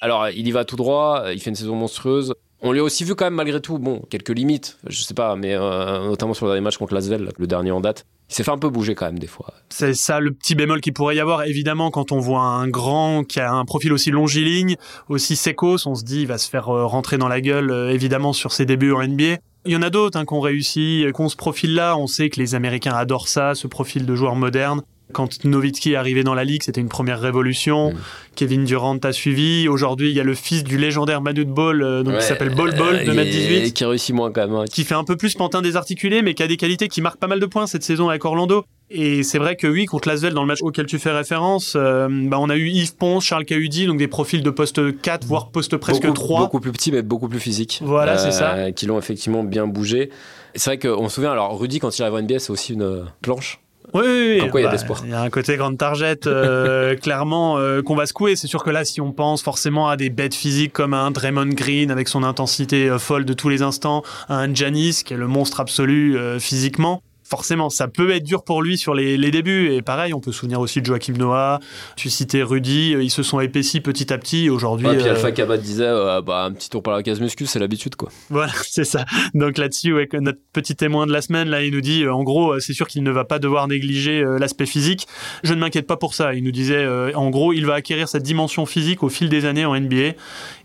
Alors, 0.00 0.28
il 0.28 0.46
y 0.46 0.50
va 0.50 0.64
tout 0.64 0.76
droit, 0.76 1.24
il 1.32 1.40
fait 1.40 1.50
une 1.50 1.56
saison 1.56 1.74
monstrueuse. 1.76 2.34
On 2.62 2.72
lui 2.72 2.80
a 2.80 2.82
aussi 2.82 3.04
vu 3.04 3.14
quand 3.14 3.26
même 3.26 3.34
malgré 3.34 3.60
tout, 3.60 3.78
bon, 3.78 4.02
quelques 4.10 4.30
limites, 4.30 4.78
je 4.86 5.02
sais 5.02 5.14
pas, 5.14 5.36
mais 5.36 5.54
euh, 5.54 6.06
notamment 6.06 6.34
sur 6.34 6.46
le 6.46 6.52
dernier 6.52 6.64
match 6.64 6.78
contre 6.78 6.94
Lasvel, 6.94 7.30
le 7.36 7.46
dernier 7.46 7.70
en 7.70 7.80
date. 7.80 8.06
Il 8.28 8.34
s'est 8.34 8.42
fait 8.42 8.50
un 8.50 8.58
peu 8.58 8.70
bouger 8.70 8.94
quand 8.94 9.06
même 9.06 9.18
des 9.18 9.28
fois. 9.28 9.54
C'est 9.68 9.94
ça 9.94 10.18
le 10.18 10.32
petit 10.32 10.54
bémol 10.56 10.80
qu'il 10.80 10.92
pourrait 10.92 11.14
y 11.16 11.20
avoir. 11.20 11.44
Évidemment, 11.44 11.90
quand 11.90 12.10
on 12.10 12.18
voit 12.18 12.42
un 12.42 12.66
grand 12.66 13.22
qui 13.24 13.38
a 13.38 13.52
un 13.52 13.64
profil 13.64 13.92
aussi 13.92 14.10
longiligne, 14.10 14.76
aussi 15.08 15.36
sécos, 15.36 15.86
on 15.86 15.94
se 15.94 16.02
dit 16.02 16.22
il 16.22 16.26
va 16.26 16.38
se 16.38 16.50
faire 16.50 16.68
euh, 16.68 16.86
rentrer 16.86 17.18
dans 17.18 17.28
la 17.28 17.40
gueule, 17.40 17.70
euh, 17.70 17.92
évidemment, 17.92 18.32
sur 18.32 18.52
ses 18.52 18.66
débuts 18.66 18.92
en 18.92 19.06
NBA. 19.06 19.36
Il 19.64 19.72
y 19.72 19.76
en 19.76 19.82
a 19.82 19.90
d'autres 19.90 20.18
hein, 20.18 20.24
qui 20.24 20.34
ont 20.34 20.40
réussi, 20.40 21.04
euh, 21.04 21.12
qui 21.12 21.20
ont 21.20 21.28
ce 21.28 21.36
profil-là. 21.36 21.96
On 21.96 22.08
sait 22.08 22.28
que 22.28 22.40
les 22.40 22.54
Américains 22.56 22.94
adorent 22.94 23.28
ça, 23.28 23.54
ce 23.54 23.68
profil 23.68 24.06
de 24.06 24.14
joueur 24.16 24.34
moderne. 24.34 24.82
Quand 25.12 25.44
Nowitzki 25.44 25.92
est 25.92 25.96
arrivé 25.96 26.24
dans 26.24 26.34
la 26.34 26.44
ligue, 26.44 26.62
c'était 26.64 26.80
une 26.80 26.88
première 26.88 27.20
révolution. 27.20 27.92
Mm. 27.92 27.96
Kevin 28.34 28.64
Durant 28.64 28.98
a 28.98 29.12
suivi. 29.12 29.68
Aujourd'hui, 29.68 30.10
il 30.10 30.16
y 30.16 30.20
a 30.20 30.24
le 30.24 30.34
fils 30.34 30.64
du 30.64 30.76
légendaire 30.78 31.22
Manu 31.22 31.44
de 31.44 31.50
Ball, 31.50 31.80
euh, 31.82 32.02
donc 32.02 32.14
Ouais, 32.14 32.18
qui 32.20 32.26
s'appelle 32.26 32.54
Bol 32.54 32.74
Bol, 32.76 32.96
euh, 32.96 33.04
de 33.04 33.12
mètre 33.12 33.30
18 33.30 33.56
Et 33.66 33.70
qui 33.70 33.84
réussit 33.84 34.14
moins 34.14 34.32
quand 34.32 34.42
même. 34.46 34.54
hein. 34.54 34.64
qui 34.70 34.84
fait 34.84 34.94
un 34.94 35.04
peu 35.04 35.16
plus 35.16 35.34
pantin 35.34 35.62
désarticulé, 35.62 36.22
mais 36.22 36.34
qui 36.34 36.42
a 36.42 36.48
des 36.48 36.56
qualités 36.56 36.88
qui 36.88 37.00
marquent 37.02 37.18
pas 37.20 37.28
mal 37.28 37.40
de 37.40 37.46
points 37.46 37.66
cette 37.66 37.84
saison 37.84 38.08
avec 38.08 38.24
Orlando. 38.24 38.64
Et 38.90 39.22
c'est 39.22 39.38
vrai 39.38 39.56
que 39.56 39.66
oui, 39.66 39.86
contre 39.86 40.08
Lasvel, 40.08 40.34
dans 40.34 40.42
le 40.42 40.46
match 40.48 40.62
auquel 40.62 40.86
tu 40.86 40.98
fais 40.98 41.10
référence, 41.10 41.74
euh, 41.76 42.08
bah, 42.10 42.38
on 42.40 42.50
a 42.50 42.56
eu 42.56 42.68
Yves 42.68 42.96
Ponce, 42.96 43.24
Charles 43.24 43.44
Cahudi, 43.44 43.86
donc 43.86 43.98
des 43.98 44.06
profils 44.08 44.42
de 44.42 44.50
poste 44.50 45.00
4, 45.00 45.24
voire 45.26 45.50
poste 45.50 45.76
presque 45.76 46.02
beaucoup, 46.02 46.14
3. 46.14 46.40
Beaucoup 46.40 46.60
plus 46.60 46.72
petit, 46.72 46.92
mais 46.92 47.02
beaucoup 47.02 47.28
plus 47.28 47.40
physique. 47.40 47.80
Voilà, 47.82 48.18
c'est 48.18 48.32
ça. 48.32 48.70
Qui 48.72 48.86
l'ont 48.86 48.98
effectivement 48.98 49.42
bien 49.44 49.66
bougé. 49.66 50.10
C'est 50.54 50.70
vrai 50.70 50.78
qu'on 50.78 51.08
se 51.08 51.14
souvient, 51.16 51.32
alors 51.32 51.58
Rudy, 51.58 51.80
quand 51.80 51.96
il 51.98 52.02
arrive 52.02 52.14
en 52.14 52.22
NBA, 52.22 52.38
c'est 52.38 52.50
aussi 52.50 52.74
une 52.74 53.04
planche. 53.22 53.60
Oui, 53.94 54.02
oui, 54.04 54.38
oui. 54.42 54.50
Quoi, 54.50 54.60
il 54.60 54.64
y 54.64 54.66
a 54.66 54.70
Bah. 54.70 54.94
Il 55.04 55.10
y 55.10 55.14
a 55.14 55.22
un 55.22 55.30
côté 55.30 55.56
grande 55.56 55.78
target, 55.78 56.26
euh, 56.26 56.96
clairement, 57.02 57.58
euh, 57.58 57.82
qu'on 57.82 57.94
va 57.94 58.06
secouer. 58.06 58.36
C'est 58.36 58.46
sûr 58.46 58.62
que 58.64 58.70
là, 58.70 58.84
si 58.84 59.00
on 59.00 59.12
pense 59.12 59.42
forcément 59.42 59.88
à 59.88 59.96
des 59.96 60.10
bêtes 60.10 60.34
physiques 60.34 60.72
comme 60.72 60.94
un 60.94 61.10
Draymond 61.10 61.54
Green 61.54 61.90
avec 61.90 62.08
son 62.08 62.22
intensité 62.22 62.88
euh, 62.88 62.98
folle 62.98 63.24
de 63.24 63.32
tous 63.32 63.48
les 63.48 63.62
instants, 63.62 64.02
un 64.28 64.52
Janis 64.52 65.02
qui 65.04 65.14
est 65.14 65.16
le 65.16 65.28
monstre 65.28 65.60
absolu 65.60 66.18
euh, 66.18 66.38
physiquement, 66.38 67.02
forcément, 67.28 67.70
ça 67.70 67.88
peut 67.88 68.10
être 68.10 68.22
dur 68.22 68.44
pour 68.44 68.62
lui 68.62 68.78
sur 68.78 68.94
les, 68.94 69.16
les 69.16 69.30
débuts. 69.30 69.72
Et 69.72 69.82
pareil, 69.82 70.14
on 70.14 70.20
peut 70.20 70.32
se 70.32 70.38
souvenir 70.38 70.60
aussi 70.60 70.80
de 70.80 70.86
Joachim 70.86 71.14
Noah. 71.14 71.60
Tu 71.96 72.10
citais 72.10 72.42
Rudy, 72.42 72.92
ils 73.00 73.10
se 73.10 73.22
sont 73.22 73.40
épaissis 73.40 73.80
petit 73.80 74.12
à 74.12 74.18
petit. 74.18 74.48
Aujourd'hui, 74.50 74.86
Ouais, 74.86 74.96
puis 74.96 75.06
euh, 75.06 75.12
Alpha 75.14 75.32
Kabat 75.32 75.58
disait, 75.58 75.84
euh, 75.86 76.22
bah, 76.22 76.44
un 76.44 76.52
petit 76.52 76.70
tour 76.70 76.82
par 76.82 76.94
la 76.94 77.02
case 77.02 77.20
muscu, 77.20 77.46
c'est 77.46 77.58
l'habitude 77.58 77.96
quoi. 77.96 78.10
voilà, 78.30 78.52
c'est 78.62 78.84
ça. 78.84 79.04
Donc 79.34 79.58
là-dessus, 79.58 79.92
ouais, 79.92 80.08
notre 80.20 80.38
petit 80.52 80.76
témoin 80.76 81.06
de 81.06 81.12
la 81.12 81.22
semaine, 81.22 81.48
là, 81.48 81.62
il 81.62 81.72
nous 81.72 81.80
dit, 81.80 82.04
euh, 82.04 82.14
en 82.14 82.22
gros, 82.22 82.58
c'est 82.60 82.72
sûr 82.72 82.86
qu'il 82.86 83.02
ne 83.02 83.10
va 83.10 83.24
pas 83.24 83.38
devoir 83.38 83.66
négliger 83.68 84.20
euh, 84.22 84.38
l'aspect 84.38 84.66
physique. 84.66 85.06
Je 85.42 85.54
ne 85.54 85.60
m'inquiète 85.60 85.86
pas 85.86 85.96
pour 85.96 86.14
ça. 86.14 86.34
Il 86.34 86.44
nous 86.44 86.52
disait, 86.52 86.86
en 87.14 87.30
gros, 87.30 87.52
il 87.52 87.66
va 87.66 87.74
acquérir 87.74 88.08
cette 88.08 88.22
dimension 88.22 88.66
physique 88.66 89.02
au 89.02 89.08
fil 89.08 89.28
des 89.28 89.44
années 89.44 89.64
en 89.64 89.78
NBA. 89.78 90.12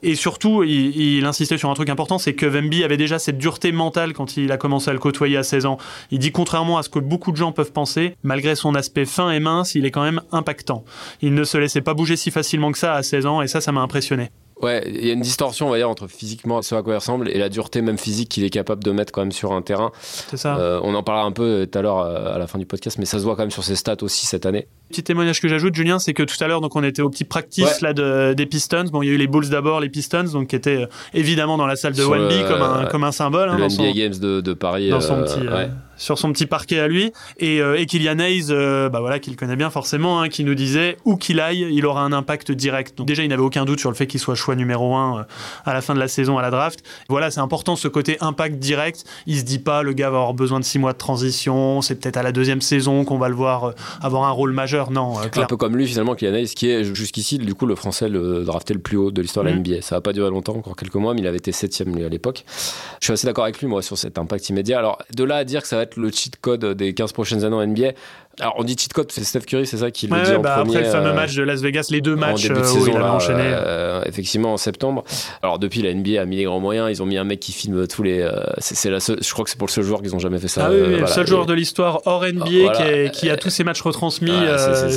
Et 0.04 0.16
surtout, 0.16 0.63
il, 0.63 0.96
il 0.98 1.25
insistait 1.25 1.58
sur 1.58 1.69
un 1.69 1.74
truc 1.74 1.90
important, 1.90 2.18
c'est 2.18 2.34
que 2.34 2.46
Vemby 2.46 2.84
avait 2.84 2.98
déjà 2.98 3.19
cette 3.19 3.38
dureté 3.38 3.72
mentale 3.72 4.13
quand 4.13 4.38
il 4.38 4.52
a 4.52 4.58
commencé 4.58 4.90
à 4.90 4.94
le 4.94 5.00
côtoyer 5.00 5.38
à 5.38 5.44
16 5.44 5.66
ans. 5.66 5.78
Il 6.12 6.19
dit, 6.19 6.31
contrairement 6.51 6.77
à 6.77 6.83
ce 6.83 6.89
que 6.89 7.00
beaucoup 7.00 7.31
de 7.31 7.38
gens 7.38 7.53
peuvent 7.53 7.71
penser, 7.71 8.18
malgré 8.24 8.56
son 8.56 8.75
aspect 8.75 9.06
fin 9.06 9.31
et 9.31 9.39
mince, 9.39 9.74
il 9.74 9.86
est 9.86 9.92
quand 9.92 10.03
même 10.03 10.19
impactant. 10.33 10.83
Il 11.21 11.33
ne 11.33 11.45
se 11.45 11.57
laissait 11.57 11.80
pas 11.80 11.94
bouger 11.94 12.18
si 12.18 12.30
facilement 12.30 12.74
que 12.74 12.77
ça 12.77 12.94
à 12.94 13.03
16 13.03 13.25
ans, 13.25 13.42
et 13.42 13.48
ça, 13.48 13.62
ça 13.62 13.71
m'a 13.71 13.80
impressionné. 13.80 14.31
Ouais, 14.62 14.83
il 14.86 15.07
y 15.07 15.09
a 15.09 15.13
une 15.13 15.21
distorsion, 15.21 15.68
on 15.68 15.71
va 15.71 15.77
dire, 15.77 15.89
entre 15.89 16.07
physiquement 16.07 16.62
ce 16.62 16.75
à 16.75 16.83
quoi 16.83 16.94
il 16.94 16.98
ressemble 16.98 17.30
et 17.30 17.39
la 17.39 17.50
dureté 17.50 17.81
même 17.81 17.98
physique 17.98 18.30
qu'il 18.30 18.44
est 18.44 18.51
capable 18.51 18.83
de 18.83 18.92
mettre 18.92 19.12
quand 19.12 19.21
même 19.21 19.31
sur 19.31 19.53
un 19.53 19.63
terrain. 19.63 19.92
C'est 20.01 20.38
ça. 20.38 20.56
Euh, 20.57 20.80
on 20.83 20.94
en 20.94 21.01
parlera 21.01 21.25
un 21.25 21.31
peu 21.31 21.44
euh, 21.44 21.65
tout 21.65 21.80
à 21.80 21.81
l'heure 21.81 21.98
euh, 22.00 22.36
à 22.36 22.38
la 22.38 22.45
fin 22.45 22.59
du 22.59 22.67
podcast, 22.67 23.00
mais 23.00 23.05
ça 23.05 23.17
se 23.17 23.24
voit 23.24 23.36
quand 23.36 23.41
même 23.41 23.50
sur 23.50 23.63
ses 23.63 23.75
stats 23.75 23.96
aussi 24.01 24.27
cette 24.27 24.46
année. 24.46 24.67
Petit 24.89 25.01
témoignage 25.01 25.41
que 25.41 25.48
j'ajoute, 25.48 25.74
Julien, 25.74 25.98
c'est 25.98 26.13
que 26.13 26.22
tout 26.22 26.36
à 26.43 26.48
l'heure, 26.48 26.62
donc 26.62 26.75
on 26.75 26.84
était 26.84 27.01
au 27.01 27.10
petit 27.10 27.24
practice 27.24 27.63
Ouais. 27.63 27.88
là 27.88 27.93
de, 27.93 28.34
des 28.34 28.46
Pistons. 28.46 28.84
Bon, 28.91 29.01
il 29.01 29.08
y 29.08 29.10
a 29.10 29.13
eu 29.13 29.17
les 29.17 29.25
Bulls 29.25 29.50
d'abord, 29.50 29.79
les 29.79 29.89
Pistons, 29.89 30.25
donc 30.31 30.50
qui 30.50 30.55
étaient 30.55 30.86
évidemment 31.15 31.58
dans 31.58 31.65
la 31.65 31.75
salle 31.75 31.93
de 31.93 32.03
Wemby 32.03 32.43
comme 32.48 32.62
un 32.62 32.86
comme 32.86 33.03
un 33.03 33.12
symbole 33.12 33.50
hein, 33.50 33.55
le 33.55 33.62
dans, 33.62 33.65
NBA 33.67 33.75
son, 33.75 33.91
Games 33.96 34.15
de, 34.20 34.41
de 34.41 34.53
Paris. 34.53 34.89
dans 34.89 35.01
son 35.01 35.15
euh, 35.15 35.24
petit 35.24 35.39
ouais. 35.39 35.70
Sur 36.01 36.17
son 36.17 36.31
petit 36.34 36.46
parquet 36.48 36.79
à 36.79 36.88
lui. 36.88 37.13
Et, 37.38 37.62
euh, 37.62 37.79
et 37.79 37.86
Kylian 37.86 38.17
Hayes, 38.20 38.48
euh, 38.50 38.89
bah 38.89 39.00
voilà, 39.01 39.20
qu'il 39.20 39.36
connaît 39.36 39.55
bien 39.55 39.70
forcément, 39.70 40.20
hein, 40.22 40.29
qui 40.29 40.43
nous 40.43 40.55
disait 40.55 40.98
où 41.05 41.15
qu'il 41.15 41.39
aille, 41.39 41.67
il 41.72 41.86
aura 41.86 42.01
un 42.01 42.12
impact 42.12 42.51
direct. 42.51 42.98
Donc 42.98 43.08
déjà, 43.08 43.24
il 43.24 43.29
n'avait 43.29 43.41
aucun 43.43 43.65
doute 43.65 43.79
sur 43.79 43.89
le 43.89 43.96
fait 43.96 44.08
qu'il 44.08 44.20
soit 44.20 44.34
choix 44.36 44.55
numéro 44.55 44.96
un 44.96 45.20
euh, 45.20 45.24
à 45.65 45.74
la 45.74 45.81
fin 45.81 45.93
de 45.93 46.00
la 46.00 46.08
saison 46.08 46.38
à 46.39 46.41
la 46.41 46.50
draft. 46.50 46.79
Voilà, 47.08 47.29
c'est 47.29 47.39
important 47.39 47.75
ce 47.75 47.88
côté 47.88 48.17
impact 48.20 48.58
direct. 48.58 49.03
Il 49.27 49.38
se 49.38 49.43
dit 49.43 49.60
pas 49.60 49.84
le 49.84 49.93
gars 49.93 50.10
va 50.10 50.17
avoir 50.17 50.34
besoin 50.34 50.60
de 50.60 50.65
six 50.65 50.79
mois 50.79 50.93
de 50.93 50.98
transition. 50.98 51.81
C'est 51.81 51.96
peut-être 51.96 52.17
à 52.17 52.24
la 52.24 52.31
deuxième 52.31 52.62
saison 52.62 53.05
qu'on 53.05 53.17
va 53.20 53.29
le 53.29 53.36
voir 53.36 53.74
avoir 54.01 54.24
un 54.24 54.31
rôle 54.31 54.53
majeur. 54.53 54.89
Non, 54.91 55.20
Un 55.20 55.27
peu 55.46 55.58
comme 55.58 55.77
lui 55.77 55.88
finalement, 55.88 56.15
Kylian 56.15 56.34
Hayes, 56.34 56.48
qui 56.55 56.70
est 56.70 56.84
jusqu'ici 56.84 57.38
du 57.38 57.53
coup 57.53 57.65
le 57.67 57.75
français 57.75 58.10
le 58.10 58.43
drafté 58.43 58.74
le 58.74 58.79
plus 58.79 58.98
haut 58.98 59.12
de 59.12 59.22
l'histoire 59.22 59.43
de 59.46 59.50
la 59.51 59.55
Mhm. 59.55 59.62
NBA. 59.62 59.81
Ça 59.81 59.96
va 59.96 60.01
pas 60.01 60.13
durer 60.13 60.29
longtemps, 60.31 60.55
encore 60.55 60.75
quelques 60.75 60.96
mois, 60.96 61.13
mais 61.13 61.22
il 61.22 61.27
avait 61.27 61.38
été 61.38 61.51
septième 61.51 61.96
lui 61.96 62.03
à 62.03 62.10
l'époque. 62.10 62.43
Je 63.00 63.05
suis 63.05 63.13
assez 63.13 63.27
d'accord 63.27 63.43
avec 63.43 63.60
lui 63.60 63.67
moi 63.67 63.81
sur 63.81 63.98
cet 63.98 64.17
impact 64.17 64.50
immédiat. 64.50 64.79
Alors 64.79 64.98
de 65.15 65.24
là 65.24 65.36
à 65.38 65.43
dire 65.43 65.62
que 65.62 65.67
ça 65.67 65.75
va 65.75 65.84
être 65.84 65.90
le 65.98 66.12
cheat 66.12 66.38
code 66.41 66.65
des 66.65 66.93
15 66.93 67.12
prochaines 67.13 67.43
années 67.43 67.55
en 67.55 67.65
NBA. 67.65 67.91
Alors 68.39 68.55
on 68.57 68.63
dit 68.63 68.77
cheat 68.79 68.93
code, 68.93 69.12
c'est 69.12 69.24
Steph 69.25 69.41
Curry, 69.41 69.67
c'est 69.67 69.77
ça 69.77 69.91
qui 69.91 70.07
le 70.07 70.13
Ouais, 70.13 70.24
dit 70.24 70.31
ouais, 70.31 70.38
en 70.38 70.41
bah, 70.41 70.55
premier. 70.55 70.77
après 70.77 70.86
le 70.88 70.91
fameux 70.91 71.10
euh, 71.10 71.13
match 71.13 71.36
de 71.36 71.43
Las 71.43 71.62
Vegas, 71.62 71.88
les 71.91 72.00
deux 72.00 72.15
matchs 72.15 72.48
de 72.48 72.53
euh, 72.55 72.62
où 72.62 72.63
saison, 72.63 72.86
il 72.88 72.91
avait 72.95 73.00
là, 73.00 73.13
enchaîné. 73.13 73.41
euh, 73.43 74.01
effectivement 74.05 74.53
en 74.53 74.57
septembre. 74.57 75.03
Alors 75.43 75.60
depuis 75.60 75.81
la 75.81 75.93
NBA 75.93 76.21
a 76.21 76.25
mis 76.25 76.38
les 76.38 76.45
grands 76.45 76.62
moyens, 76.62 76.89
ils 76.89 77.03
ont 77.03 77.05
mis 77.05 77.17
un 77.17 77.25
mec 77.25 77.41
qui 77.41 77.51
filme 77.51 77.86
tous 77.88 78.03
les. 78.03 78.21
euh, 78.21 78.31
c'est 78.60 78.75
c'est 78.75 78.89
la 78.89 79.01
seule, 79.01 79.17
je 79.21 79.31
crois 79.33 79.43
que 79.43 79.51
c'est 79.51 79.57
pour 79.57 79.67
le 79.67 79.71
seul 79.74 79.83
joueur 79.83 80.01
qu'ils 80.01 80.15
ont 80.15 80.19
jamais 80.19 80.39
fait 80.39 80.48
ça. 80.48 80.67
ah 80.67 80.71
oui, 80.71 81.00
le 81.01 81.07
seul 81.07 81.25
Et- 81.25 81.27
joueur 81.27 81.45
de 81.45 81.53
l'histoire 81.53 82.01
hors 82.05 82.24
NBA 82.25 82.45
Voilà. 82.45 82.71
qui, 82.77 82.83
est- 82.83 83.12
qui 83.12 83.29
a 83.29 83.36
tous 83.36 83.50
ses 83.50 83.65
matchs 83.65 83.81
retransmis 83.81 84.31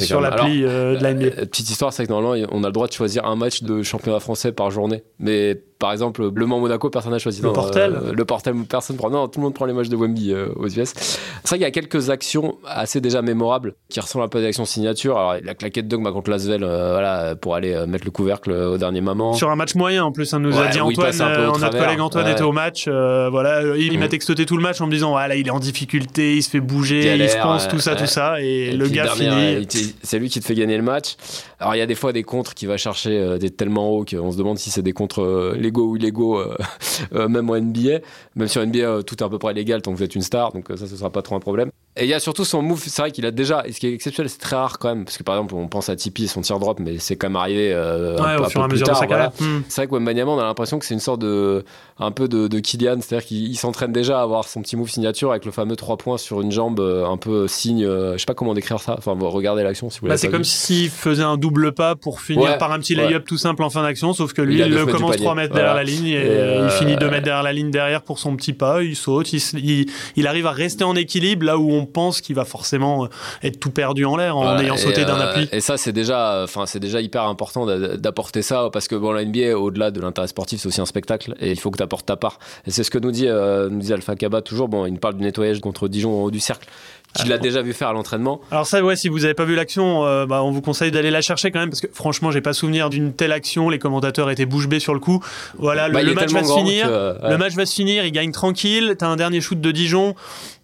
sur 0.00 0.20
l'appli 0.20 0.62
de 0.62 0.98
la 1.02 1.12
NBA. 1.14 1.30
Petite 1.46 1.68
histoire, 1.70 1.92
c'est 1.92 2.06
que 2.06 2.12
normalement 2.12 2.46
on 2.52 2.62
a 2.62 2.68
le 2.68 2.72
droit 2.72 2.86
de 2.86 2.92
choisir 2.92 3.24
un 3.26 3.36
match 3.36 3.62
de 3.62 3.82
championnat 3.82 4.20
français 4.20 4.52
par 4.52 4.70
journée, 4.70 5.02
mais 5.18 5.60
par 5.85 5.93
exemple, 5.93 6.31
Le 6.35 6.47
Mans 6.47 6.61
Monaco, 6.61 6.88
personne 6.88 7.12
n'a 7.12 7.19
choisi. 7.19 7.43
Le 7.43 7.53
Portel. 7.53 7.93
Euh, 7.93 8.12
le 8.14 8.25
Portel, 8.25 8.55
personne 8.67 8.97
prend. 8.97 9.11
Non, 9.11 9.29
tout 9.29 9.38
le 9.38 9.45
monde 9.45 9.53
prend 9.53 9.67
les 9.67 9.75
matchs 9.75 9.91
de 9.91 9.97
Wemby 9.97 10.33
euh, 10.33 10.49
aux 10.57 10.67
US. 10.67 10.95
C'est 10.97 11.19
vrai 11.47 11.59
qu'il 11.59 11.61
y 11.61 11.64
a 11.67 11.71
quelques 11.71 12.09
actions 12.09 12.57
assez 12.67 13.03
déjà 13.03 13.21
mémorables 13.21 13.75
qui 13.91 14.00
ressemblent 14.00 14.25
un 14.25 14.29
peu 14.29 14.38
à 14.38 14.41
des 14.41 14.47
actions 14.47 14.64
signature. 14.64 15.19
Alors, 15.19 15.35
la 15.45 15.55
claquette 15.55 15.87
dogma 15.87 16.11
contre 16.11 16.31
Lasvel, 16.31 16.61
voilà, 16.61 17.37
pour 17.37 17.55
aller 17.55 17.85
mettre 17.87 18.07
le 18.07 18.12
couvercle 18.12 18.50
au 18.50 18.79
dernier 18.79 19.03
moment. 19.03 19.35
Sur 19.35 19.50
un 19.50 19.57
match 19.57 19.75
moyen, 19.75 20.05
en 20.05 20.11
plus, 20.11 20.25
ça 20.25 20.38
nous 20.38 20.59
a 20.59 20.69
dit 20.69 20.81
Antoine, 20.81 21.14
notre 21.19 21.79
collègue 21.79 22.00
Antoine 22.00 22.29
était 22.29 22.41
au 22.41 22.53
match. 22.53 22.88
voilà, 22.88 23.76
il 23.76 23.99
m'a 23.99 24.07
mm. 24.07 24.09
textoté 24.09 24.47
tout 24.47 24.57
le 24.57 24.62
match 24.62 24.81
en 24.81 24.87
me 24.87 24.91
disant, 24.91 25.11
voilà, 25.11 25.37
il 25.37 25.47
est 25.47 25.50
en 25.50 25.61
difficulté, 25.61 26.37
il 26.37 26.43
se 26.43 26.49
fait 26.49 26.61
bouger, 26.61 27.14
il, 27.14 27.29
se 27.29 27.37
pense, 27.37 27.69
tout 27.69 27.79
ça, 27.79 27.95
tout 27.95 28.07
ça. 28.07 28.41
Et, 28.41 28.73
le 28.73 28.88
gars 28.88 29.09
finit. 29.09 29.69
C'est 30.03 30.19
lui 30.19 30.31
qui 30.31 30.41
te 30.41 30.47
fait 30.47 30.55
gagner 30.55 30.79
le 30.79 30.83
match. 30.83 31.17
Alors, 31.64 31.76
il 31.76 31.78
y 31.78 31.83
a 31.83 31.87
des 31.87 31.94
fois 31.94 32.12
des 32.12 32.25
contres 32.25 32.52
qui 32.52 32.66
va 32.66 32.76
chercher 32.76 33.38
des 33.38 33.49
tellement 33.49 33.88
haut 33.88 34.04
qu'on 34.04 34.30
se 34.30 34.37
demande 34.37 34.59
si 34.59 34.71
c'est 34.71 34.83
des 34.83 34.92
contres 34.92 35.23
euh, 35.23 35.56
légaux 35.56 35.88
ou 35.88 35.97
illégaux, 35.97 36.38
euh, 36.38 36.59
euh, 37.14 37.26
même 37.26 37.49
en 37.49 37.59
NBA. 37.59 38.00
Même 38.37 38.49
en 38.54 38.66
NBA, 38.66 39.02
tout 39.04 39.14
est 39.14 39.23
à 39.23 39.30
peu 39.30 39.38
près 39.38 39.54
légal 39.54 39.80
tant 39.80 39.92
que 39.92 39.97
vous 39.97 40.02
êtes 40.02 40.14
une 40.14 40.21
star, 40.21 40.52
donc 40.52 40.66
ça, 40.68 40.87
ce 40.87 40.94
sera 40.94 41.09
pas 41.09 41.23
trop 41.23 41.37
un 41.37 41.40
problème. 41.40 41.71
Et 41.96 42.04
il 42.04 42.08
y 42.08 42.14
a 42.14 42.18
surtout 42.18 42.44
son 42.44 42.60
move, 42.60 42.82
c'est 42.84 43.02
vrai 43.02 43.12
qu'il 43.12 43.24
a 43.24 43.30
déjà, 43.30 43.62
et 43.66 43.72
ce 43.72 43.78
qui 43.78 43.86
est 43.86 43.92
exceptionnel, 43.92 44.28
c'est 44.28 44.40
très 44.40 44.56
rare 44.56 44.80
quand 44.80 44.88
même, 44.88 45.04
parce 45.04 45.16
que 45.16 45.22
par 45.22 45.36
exemple, 45.36 45.54
on 45.54 45.68
pense 45.68 45.88
à 45.88 45.94
Tipeee 45.94 46.24
et 46.24 46.26
son 46.26 46.40
tir 46.40 46.58
drop, 46.58 46.80
mais 46.80 46.98
c'est 46.98 47.14
quand 47.14 47.28
même 47.28 47.36
arrivé 47.36 47.72
un, 47.72 48.16
peu, 48.16 48.60
un 48.60 48.68
peu 48.68 48.68
plus 48.68 48.82
tard. 48.82 49.00
Hmm. 49.38 49.60
C'est 49.68 49.82
vrai 49.82 49.86
que 49.86 49.94
Wembanyama, 49.94 50.32
on 50.32 50.38
a 50.40 50.42
l'impression 50.42 50.80
que 50.80 50.86
c'est 50.86 50.94
une 50.94 51.00
sorte 51.00 51.20
de, 51.20 51.64
un 52.00 52.10
peu 52.10 52.26
de, 52.26 52.48
de 52.48 52.58
Kylian, 52.58 52.96
c'est-à-dire 53.00 53.24
qu'il 53.24 53.56
s'entraîne 53.56 53.92
déjà 53.92 54.18
à 54.18 54.22
avoir 54.22 54.48
son 54.48 54.60
petit 54.62 54.76
move 54.76 54.90
signature 54.90 55.30
avec 55.30 55.44
le 55.44 55.52
fameux 55.52 55.76
3 55.76 55.96
points 55.96 56.18
sur 56.18 56.40
une 56.40 56.50
jambe, 56.50 56.80
un 56.80 57.16
peu 57.16 57.46
signe, 57.46 57.84
je 57.84 58.16
sais 58.18 58.26
pas 58.26 58.34
comment 58.34 58.54
décrire 58.54 58.80
ça, 58.80 58.96
enfin, 58.98 59.16
regardez 59.20 59.62
l'action 59.62 59.88
si 59.88 59.98
vous 59.98 60.06
voulez. 60.06 60.14
Bah, 60.14 60.16
c'est 60.16 60.30
comme 60.30 60.42
s'il 60.42 60.90
faisait 60.90 61.22
un 61.22 61.36
double 61.36 61.74
pas 61.74 61.94
pour 61.94 62.20
finir 62.20 62.58
par 62.58 62.72
un 62.72 62.80
petit 62.80 62.96
lay-up 62.96 63.24
tout 63.24 63.38
simple 63.38 63.62
en 63.62 63.70
fin 63.70 63.84
d'action, 63.84 64.12
sauf 64.14 64.32
que 64.32 64.42
lui, 64.42 64.58
il, 64.58 64.68
le 64.68 64.84
commence 64.84 65.16
3 65.16 65.36
mètres 65.36 65.54
derrière 65.54 65.74
la 65.74 65.84
ligne 65.84 66.08
et, 66.08 66.58
il 66.64 66.70
finit 66.70 66.96
2 66.96 67.08
mètres 67.08 67.24
derrière 67.24 67.44
la 67.44 67.52
ligne 67.52 67.70
derrière 67.70 68.02
pour 68.02 68.18
son 68.18 68.34
petit 68.34 68.52
pas, 68.52 68.82
il 68.82 68.96
saute, 68.96 69.32
il, 69.32 69.86
il, 70.16 70.26
arrive 70.26 70.46
à 70.48 70.52
rester 70.52 70.82
en 70.82 70.96
équilibre 70.96 71.46
là 71.46 71.56
où 71.56 71.70
on 71.70 71.84
pense 71.87 72.21
qu'il 72.21 72.35
va 72.35 72.45
forcément 72.45 73.09
être 73.43 73.59
tout 73.61 73.71
perdu 73.71 74.05
en 74.05 74.17
l'air 74.17 74.37
en 74.37 74.59
ayant 74.59 74.76
sauté 74.76 75.05
d'un 75.05 75.19
appui. 75.19 75.49
Et 75.53 75.61
ça, 75.61 75.76
c'est 75.76 75.93
déjà, 75.93 76.43
enfin, 76.45 76.67
c'est 76.67 76.81
déjà 76.81 77.00
hyper 77.00 77.25
important 77.25 77.67
d'apporter 77.67 78.43
ça 78.43 78.69
parce 78.73 78.88
que 78.88 78.95
bon, 78.95 79.12
la 79.12 79.25
NBA, 79.25 79.59
au-delà 79.59 79.91
de 79.91 80.00
l'intérêt 80.00 80.29
sportif, 80.29 80.61
c'est 80.61 80.69
aussi 80.69 80.81
un 80.81 80.87
spectacle 80.87 81.35
et 81.41 81.50
il 81.50 81.59
faut 81.59 81.71
que 81.71 81.76
tu 81.76 81.83
apportes 81.83 82.07
ta 82.07 82.17
part. 82.17 82.38
Et 82.67 82.71
c'est 82.71 82.85
ce 82.85 82.91
que 82.91 82.99
nous 82.99 83.11
dit, 83.11 83.29
euh, 83.29 83.69
nous 83.69 83.81
dit 83.81 83.93
Alpha 83.93 84.17
Kaba 84.17 84.43
toujours. 84.43 84.69
Bon, 84.69 84.87
il 84.87 84.93
nous 84.93 84.99
parle 84.99 85.14
du 85.14 85.23
nettoyage 85.23 85.61
contre 85.61 85.88
Dijon 85.88 86.21
en 86.21 86.25
haut 86.25 86.31
du 86.31 86.41
cercle 86.41 86.69
qu'il 87.14 87.30
l'a 87.30 87.38
déjà 87.38 87.62
vu 87.62 87.73
faire 87.73 87.88
à 87.88 87.92
l'entraînement. 87.92 88.40
Alors 88.50 88.66
ça, 88.66 88.83
ouais, 88.83 88.97
si 88.97 89.09
vous 89.09 89.21
n'avez 89.21 89.35
pas 89.35 89.44
vu 89.44 89.54
l'action, 89.54 90.04
euh, 90.04 90.26
bah, 90.26 90.42
on 90.42 90.50
vous 90.50 90.61
conseille 90.61 90.90
d'aller 90.90 91.11
la 91.11 91.21
chercher 91.21 91.50
quand 91.50 91.61
même 91.61 91.71
parce 91.71 91.80
que 91.80 91.88
franchement, 91.92 92.30
j'ai 92.30 92.40
pas 92.40 92.52
souvenir 92.52 92.90
d'une 92.90 93.12
telle 93.12 93.33
action. 93.33 93.68
Les 93.68 93.78
commentateurs 93.78 94.30
étaient 94.30 94.47
bouche 94.47 94.68
bée 94.68 94.80
sur 94.80 94.94
le 94.94 95.00
coup. 95.00 95.25
Voilà, 95.59 95.88
le, 95.88 95.94
bah, 95.94 96.02
match 96.02 96.33
va 96.33 96.44
se 96.44 96.54
finir. 96.54 96.88
Le 96.88 97.37
match 97.37 97.54
va 97.54 97.66
se 97.66 97.75
finir. 97.75 98.04
Il 98.04 98.12
gagne 98.12 98.33
tranquille. 98.33 98.97
T'as 98.99 99.09
un 99.09 99.16
dernier 99.16 99.40
shoot 99.40 99.61
de 99.61 99.71
Dijon. 99.71 100.14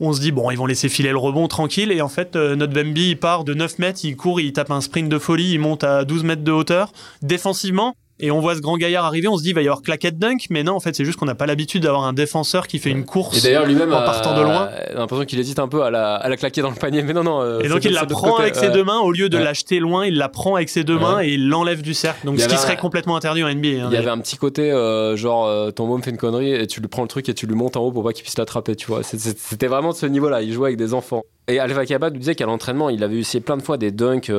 On 0.00 0.12
se 0.12 0.20
dit 0.20 0.32
bon, 0.32 0.50
ils 0.50 0.58
vont 0.58 0.66
laisser 0.66 0.88
filer 0.88 1.10
le 1.10 1.18
rebond 1.18 1.48
tranquille. 1.48 1.92
Et 1.92 2.00
en 2.00 2.08
fait, 2.08 2.36
euh, 2.36 2.56
notre 2.56 2.72
Bambi, 2.72 3.10
il 3.10 3.16
part 3.18 3.44
de 3.44 3.54
9 3.54 3.78
mètres, 3.78 4.00
il 4.04 4.16
court, 4.16 4.40
il 4.40 4.52
tape 4.52 4.70
un 4.70 4.80
sprint 4.80 5.08
de 5.08 5.18
folie, 5.18 5.52
il 5.52 5.58
monte 5.58 5.84
à 5.84 6.04
12 6.04 6.24
mètres 6.24 6.44
de 6.44 6.52
hauteur. 6.52 6.92
Défensivement, 7.22 7.94
et 8.20 8.30
on 8.30 8.40
voit 8.40 8.54
ce 8.54 8.60
grand 8.60 8.76
gaillard 8.76 9.04
arriver, 9.04 9.28
on 9.28 9.36
se 9.36 9.42
dit 9.42 9.50
il 9.50 9.54
va 9.54 9.62
y 9.62 9.66
avoir 9.66 9.82
claquette 9.82 10.18
dunk, 10.18 10.46
mais 10.50 10.62
non, 10.62 10.74
en 10.74 10.80
fait, 10.80 10.94
c'est 10.94 11.04
juste 11.04 11.18
qu'on 11.18 11.26
n'a 11.26 11.34
pas 11.34 11.46
l'habitude 11.46 11.82
d'avoir 11.82 12.04
un 12.04 12.12
défenseur 12.12 12.66
qui 12.66 12.78
fait 12.78 12.90
une 12.90 13.04
course 13.04 13.38
et 13.38 13.42
d'ailleurs 13.42 13.66
lui-même 13.66 13.92
en 13.92 14.02
partant 14.02 14.36
de 14.36 14.42
loin. 14.42 14.68
a 14.68 14.92
l'impression 14.94 15.24
qu'il 15.24 15.38
hésite 15.40 15.58
un 15.58 15.68
peu 15.68 15.82
à 15.82 15.90
la, 15.90 16.16
à 16.16 16.28
la 16.28 16.36
claquer 16.36 16.62
dans 16.62 16.70
le 16.70 16.76
panier, 16.76 17.02
mais 17.02 17.12
non, 17.12 17.24
non. 17.24 17.40
Euh, 17.40 17.60
et 17.60 17.68
donc 17.68 17.84
il 17.84 17.92
la 17.92 18.06
prend 18.06 18.36
avec 18.36 18.56
ses 18.56 18.70
deux 18.70 18.84
mains 18.84 19.00
au 19.00 19.12
lieu 19.12 19.28
de 19.28 19.38
l'acheter 19.38 19.78
loin, 19.78 20.06
il 20.06 20.16
la 20.16 20.28
prend 20.28 20.56
avec 20.56 20.68
ses 20.68 20.84
deux 20.84 20.98
mains 20.98 21.20
et 21.22 21.30
il 21.30 21.48
l'enlève 21.48 21.82
du 21.82 21.94
cercle. 21.94 22.26
Donc 22.26 22.38
ce 22.38 22.48
qui 22.48 22.56
serait 22.56 22.76
complètement 22.76 23.16
interdit 23.16 23.42
en 23.42 23.48
NBA. 23.48 23.68
Hein, 23.68 23.88
il 23.90 23.94
y 23.94 23.96
avait 23.96 24.10
un 24.10 24.18
petit 24.18 24.36
côté 24.36 24.70
euh, 24.70 25.16
genre 25.16 25.46
euh, 25.46 25.70
ton 25.70 25.86
môme 25.86 26.02
fait 26.02 26.10
une 26.10 26.16
connerie 26.16 26.52
et 26.52 26.66
tu 26.66 26.80
lui 26.80 26.88
prends 26.88 27.02
le 27.02 27.08
truc 27.08 27.28
et 27.28 27.34
tu 27.34 27.46
lui 27.46 27.54
montes 27.54 27.76
en 27.76 27.82
haut 27.82 27.92
pour 27.92 28.04
pas 28.04 28.12
qu'il 28.12 28.22
puisse 28.22 28.38
l'attraper, 28.38 28.76
tu 28.76 28.86
vois. 28.86 29.02
C'était 29.02 29.66
vraiment 29.66 29.90
de 29.90 29.96
ce 29.96 30.06
niveau-là. 30.06 30.42
Il 30.42 30.52
jouait 30.52 30.68
avec 30.68 30.78
des 30.78 30.94
enfants. 30.94 31.22
Et 31.48 31.58
Alpha 31.58 31.84
Kaba 31.84 32.10
nous 32.10 32.18
disait 32.18 32.34
qu'à 32.34 32.46
l'entraînement, 32.46 32.90
il 32.90 33.02
avait 33.02 33.18
essayé 33.18 33.40
plein 33.40 33.56
de 33.56 33.62
fois 33.62 33.76
des 33.76 33.90
dunks 33.90 34.30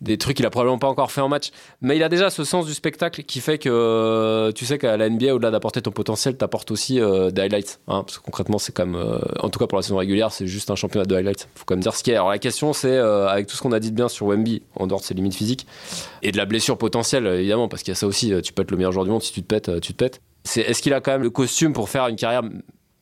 des 0.00 0.18
trucs 0.18 0.36
qu'il 0.36 0.46
a 0.46 0.50
probablement 0.50 0.78
pas 0.78 0.88
encore 0.88 1.12
fait 1.12 1.20
en 1.20 1.28
match. 1.28 1.50
Mais 1.80 1.96
il 1.96 2.02
a 2.02 2.08
déjà 2.08 2.30
ce 2.30 2.44
sens 2.44 2.66
du 2.66 2.74
spectacle 2.74 3.22
qui 3.22 3.40
fait 3.40 3.58
que 3.58 3.68
euh, 3.68 4.52
tu 4.52 4.64
sais 4.64 4.78
qu'à 4.78 4.96
la 4.96 5.08
NBA, 5.08 5.34
au-delà 5.34 5.50
d'apporter 5.50 5.82
ton 5.82 5.90
potentiel, 5.90 6.36
t'apportes 6.36 6.70
aussi 6.70 7.00
euh, 7.00 7.30
des 7.30 7.42
highlights. 7.42 7.80
Hein, 7.88 8.02
parce 8.04 8.18
que 8.18 8.24
concrètement, 8.24 8.58
c'est 8.58 8.74
comme, 8.74 8.94
euh, 8.94 9.18
en 9.40 9.50
tout 9.50 9.58
cas 9.58 9.66
pour 9.66 9.76
la 9.76 9.82
saison 9.82 9.96
régulière, 9.96 10.32
c'est 10.32 10.46
juste 10.46 10.70
un 10.70 10.76
championnat 10.76 11.04
de 11.04 11.14
highlights. 11.14 11.48
Faut 11.54 11.64
quand 11.66 11.74
même 11.74 11.82
dire 11.82 11.94
ce 11.94 12.02
qu'il 12.02 12.12
y 12.12 12.16
a. 12.16 12.20
Alors 12.20 12.30
la 12.30 12.38
question, 12.38 12.72
c'est 12.72 12.96
avec 12.98 13.46
tout 13.46 13.56
ce 13.56 13.62
qu'on 13.62 13.72
a 13.72 13.80
dit 13.80 13.90
de 13.90 13.96
bien 13.96 14.08
sur 14.08 14.26
Wemby, 14.26 14.62
en 14.76 14.86
dehors 14.86 15.00
de 15.00 15.04
ses 15.04 15.14
limites 15.14 15.34
physiques 15.34 15.66
et 16.22 16.32
de 16.32 16.36
la 16.36 16.46
blessure 16.46 16.78
potentielle, 16.78 17.26
évidemment, 17.26 17.68
parce 17.68 17.82
qu'il 17.82 17.92
y 17.92 17.96
a 17.96 17.96
ça 17.96 18.06
aussi. 18.06 18.32
Tu 18.42 18.52
peux 18.52 18.62
être 18.62 18.70
le 18.70 18.76
meilleur 18.76 18.92
joueur 18.92 19.04
du 19.04 19.10
monde 19.10 19.22
si 19.22 19.32
tu 19.32 19.42
te 19.42 19.46
pètes, 19.46 19.80
tu 19.80 19.92
te 19.92 19.98
pètes. 19.98 20.20
Est-ce 20.56 20.80
qu'il 20.82 20.94
a 20.94 21.00
quand 21.00 21.12
même 21.12 21.22
le 21.22 21.30
costume 21.30 21.72
pour 21.72 21.88
faire 21.88 22.08
une 22.08 22.16
carrière, 22.16 22.42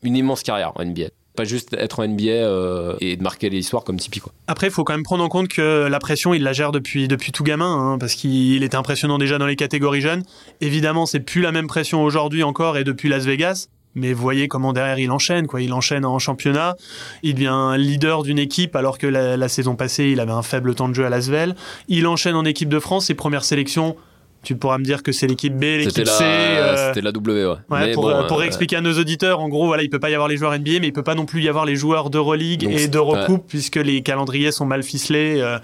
une 0.02 0.16
immense 0.16 0.42
carrière 0.42 0.72
en 0.76 0.84
NBA 0.84 1.08
pas 1.38 1.44
juste 1.44 1.72
être 1.74 2.00
en 2.00 2.08
NBA 2.08 2.30
euh, 2.30 2.96
et 3.00 3.16
de 3.16 3.22
marquer 3.22 3.48
l'histoire 3.48 3.84
comme 3.84 3.96
Tipeee. 3.96 4.20
Après, 4.48 4.66
il 4.66 4.72
faut 4.72 4.82
quand 4.82 4.92
même 4.92 5.04
prendre 5.04 5.22
en 5.22 5.28
compte 5.28 5.46
que 5.46 5.86
la 5.86 5.98
pression, 6.00 6.34
il 6.34 6.42
la 6.42 6.52
gère 6.52 6.72
depuis, 6.72 7.06
tout 7.32 7.44
gamin, 7.44 7.92
hein, 7.92 7.98
parce 7.98 8.14
qu'il 8.14 8.64
était 8.64 8.76
impressionnant 8.76 9.18
déjà 9.18 9.38
dans 9.38 9.46
les 9.46 9.54
catégories 9.54 10.00
jeunes. 10.00 10.24
Évidemment, 10.60 11.06
c'est 11.06 11.20
plus 11.20 11.40
la 11.40 11.52
même 11.52 11.68
pression 11.68 12.02
aujourd'hui 12.02 12.42
encore 12.42 12.76
et 12.76 12.82
depuis 12.82 13.08
Las 13.08 13.24
Vegas. 13.24 13.68
Mais 13.94 14.12
voyez 14.12 14.48
comment 14.48 14.72
derrière 14.72 14.98
il 14.98 15.12
enchaîne, 15.12 15.46
quoi. 15.46 15.62
Il 15.62 15.72
enchaîne 15.72 16.04
en 16.04 16.18
championnat. 16.18 16.74
Il 17.22 17.34
devient 17.34 17.76
leader 17.78 18.24
d'une 18.24 18.38
équipe 18.38 18.74
alors 18.74 18.98
que 18.98 19.06
la, 19.06 19.48
saison 19.48 19.76
passée 19.76 20.10
il 20.10 20.20
avait 20.20 20.32
un 20.32 20.42
faible 20.42 20.74
temps 20.74 20.88
de 20.88 20.94
jeu 20.94 21.06
à 21.06 21.08
Lasvel. 21.08 21.54
Il 21.86 22.06
enchaîne 22.08 22.34
en 22.34 22.44
équipe 22.44 22.68
de 22.68 22.80
France. 22.80 23.06
Ses 23.06 23.14
premières 23.14 23.44
sélections, 23.44 23.96
tu 24.42 24.56
pourras 24.56 24.78
me 24.78 24.84
dire 24.84 25.02
que 25.02 25.10
c'est 25.10 25.26
l'équipe 25.26 25.54
B, 25.54 25.62
l'équipe 25.62 26.06
C. 26.06 26.22
Euh, 26.22 26.88
c'était 26.88 27.00
la 27.00 27.12
W, 27.12 27.46
ouais. 27.46 27.92
pour, 27.92 28.12
pour 28.28 28.40
euh, 28.40 28.44
expliquer 28.44 28.76
à 28.76 28.80
nos 28.80 28.92
auditeurs, 28.98 29.40
en 29.40 29.48
gros, 29.48 29.66
voilà, 29.66 29.82
il 29.82 29.90
peut 29.90 29.98
pas 29.98 30.10
y 30.10 30.14
avoir 30.14 30.28
les 30.28 30.36
joueurs 30.36 30.56
NBA, 30.56 30.80
mais 30.80 30.86
il 30.86 30.92
peut 30.92 31.02
pas 31.02 31.16
non 31.16 31.26
plus 31.26 31.42
y 31.42 31.48
avoir 31.48 31.64
les 31.64 31.74
joueurs 31.74 32.08
d'Euroleague 32.08 32.64
et 32.64 32.86
d'Eurocoupe, 32.86 33.44
puisque 33.48 33.76
les 33.76 34.00
calendriers 34.02 34.52
sont 34.52 34.64
mal 34.64 34.82
ficelés. 34.82 35.40
Euh. 35.40 35.58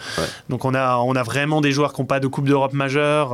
donc 0.48 0.64
on 0.64 0.74
a, 0.74 0.96
on 0.98 1.14
a 1.14 1.22
vraiment 1.22 1.60
des 1.60 1.70
joueurs 1.70 1.92
qui 1.92 2.00
n'ont 2.00 2.06
pas 2.06 2.20
de 2.20 2.26
Coupe 2.26 2.48
d'Europe 2.48 2.72
majeure. 2.72 3.32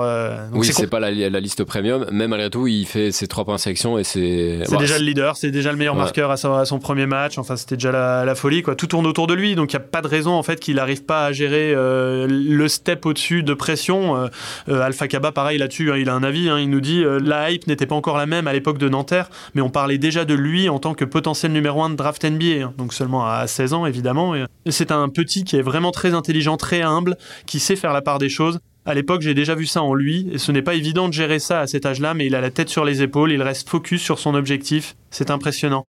oui, 0.52 0.66
c'est 0.73 0.87
pas 0.87 1.00
la, 1.00 1.11
la, 1.11 1.40
liste 1.40 1.64
premium. 1.64 2.06
Même 2.12 2.30
malgré 2.30 2.50
tout, 2.50 2.66
il 2.66 2.85
fait 2.85 3.11
ses 3.11 3.26
trois 3.26 3.44
points 3.44 3.56
de 3.56 3.61
sélection 3.61 3.99
et 3.99 4.04
c'est. 4.04 4.61
C'est 4.66 4.76
déjà 4.76 4.99
le 4.99 5.04
leader, 5.04 5.37
c'est 5.37 5.50
déjà 5.50 5.73
le 5.73 5.78
meilleur 5.78 5.94
marqueur 5.94 6.30
à 6.30 6.37
son, 6.37 6.78
premier 6.78 7.06
match. 7.06 7.38
Enfin, 7.38 7.56
c'était 7.56 7.76
déjà 7.76 7.92
la, 8.25 8.35
folie, 8.35 8.62
quoi. 8.62 8.75
Tout 8.75 8.87
tourne 8.87 9.06
autour 9.06 9.26
de 9.26 9.35
lui, 9.35 9.54
donc 9.54 9.73
il 9.73 9.76
n'y 9.76 9.82
a 9.82 9.87
pas 9.87 10.02
de 10.02 10.09
raison 10.09 10.32
en 10.32 10.42
fait 10.42 10.61
qu'il 10.61 10.76
n'arrive 10.76 11.04
pas 11.04 11.26
à 11.26 11.32
gérer 11.32 11.75
le 11.75 12.68
step 12.68 13.06
au-dessus 13.06 13.42
de 13.42 13.54
pression. 13.54 14.28
Alpha 14.68 15.09
Kaba, 15.09 15.29
pareil 15.32 15.58
là-dessus, 15.58 15.90
hein, 15.92 15.96
il 15.96 16.08
a 16.08 16.14
un 16.14 16.22
avis, 16.22 16.49
hein, 16.49 16.58
il 16.58 16.70
nous 16.70 16.80
dit 16.80 17.04
euh, 17.04 17.18
la 17.22 17.50
hype 17.50 17.66
n'était 17.66 17.87
pas 17.87 17.94
encore 17.94 18.16
la 18.16 18.26
même 18.26 18.46
à 18.46 18.52
l'époque 18.52 18.78
de 18.78 18.88
Nanterre, 18.88 19.30
mais 19.54 19.62
on 19.62 19.70
parlait 19.70 19.99
déjà 19.99 20.25
de 20.25 20.34
lui 20.34 20.68
en 20.68 20.78
tant 20.78 20.94
que 20.94 21.04
potentiel 21.04 21.52
numéro 21.52 21.82
1 21.82 21.90
de 21.90 21.94
draft 21.96 22.25
NBA, 22.25 22.64
hein. 22.64 22.75
donc 22.78 22.92
seulement 22.92 23.26
à 23.26 23.46
16 23.46 23.75
ans 23.75 23.87
évidemment. 23.87 24.34
C'est 24.68 24.92
un 24.92 25.08
petit 25.08 25.44
qui 25.44 25.56
est 25.56 25.62
vraiment 25.62 25.90
très 25.90 26.14
intelligent, 26.14 26.56
très 26.56 26.82
humble, 26.82 27.16
qui 27.46 27.60
sait 27.60 27.76
faire 27.76 27.92
la 27.92 28.02
part 28.02 28.18
des 28.18 28.28
choses. 28.28 28.58
À 28.87 28.94
l'époque, 28.94 29.20
j'ai 29.20 29.34
déjà 29.34 29.54
vu 29.54 29.66
ça 29.66 29.82
en 29.82 29.94
lui, 29.94 30.28
et 30.32 30.38
ce 30.38 30.52
n'est 30.52 30.62
pas 30.62 30.75
évident 30.75 31.08
de 31.08 31.12
gérer 31.12 31.38
ça 31.38 31.60
à 31.60 31.66
cet 31.66 31.84
âge-là, 31.84 32.14
mais 32.14 32.26
il 32.26 32.34
a 32.34 32.40
la 32.40 32.50
tête 32.50 32.70
sur 32.70 32.84
les 32.84 33.02
épaules, 33.02 33.30
il 33.30 33.42
reste 33.42 33.68
focus 33.68 34.02
sur 34.02 34.18
son 34.18 34.34
objectif, 34.34 34.96
c'est 35.10 35.30
impressionnant. 35.30 35.84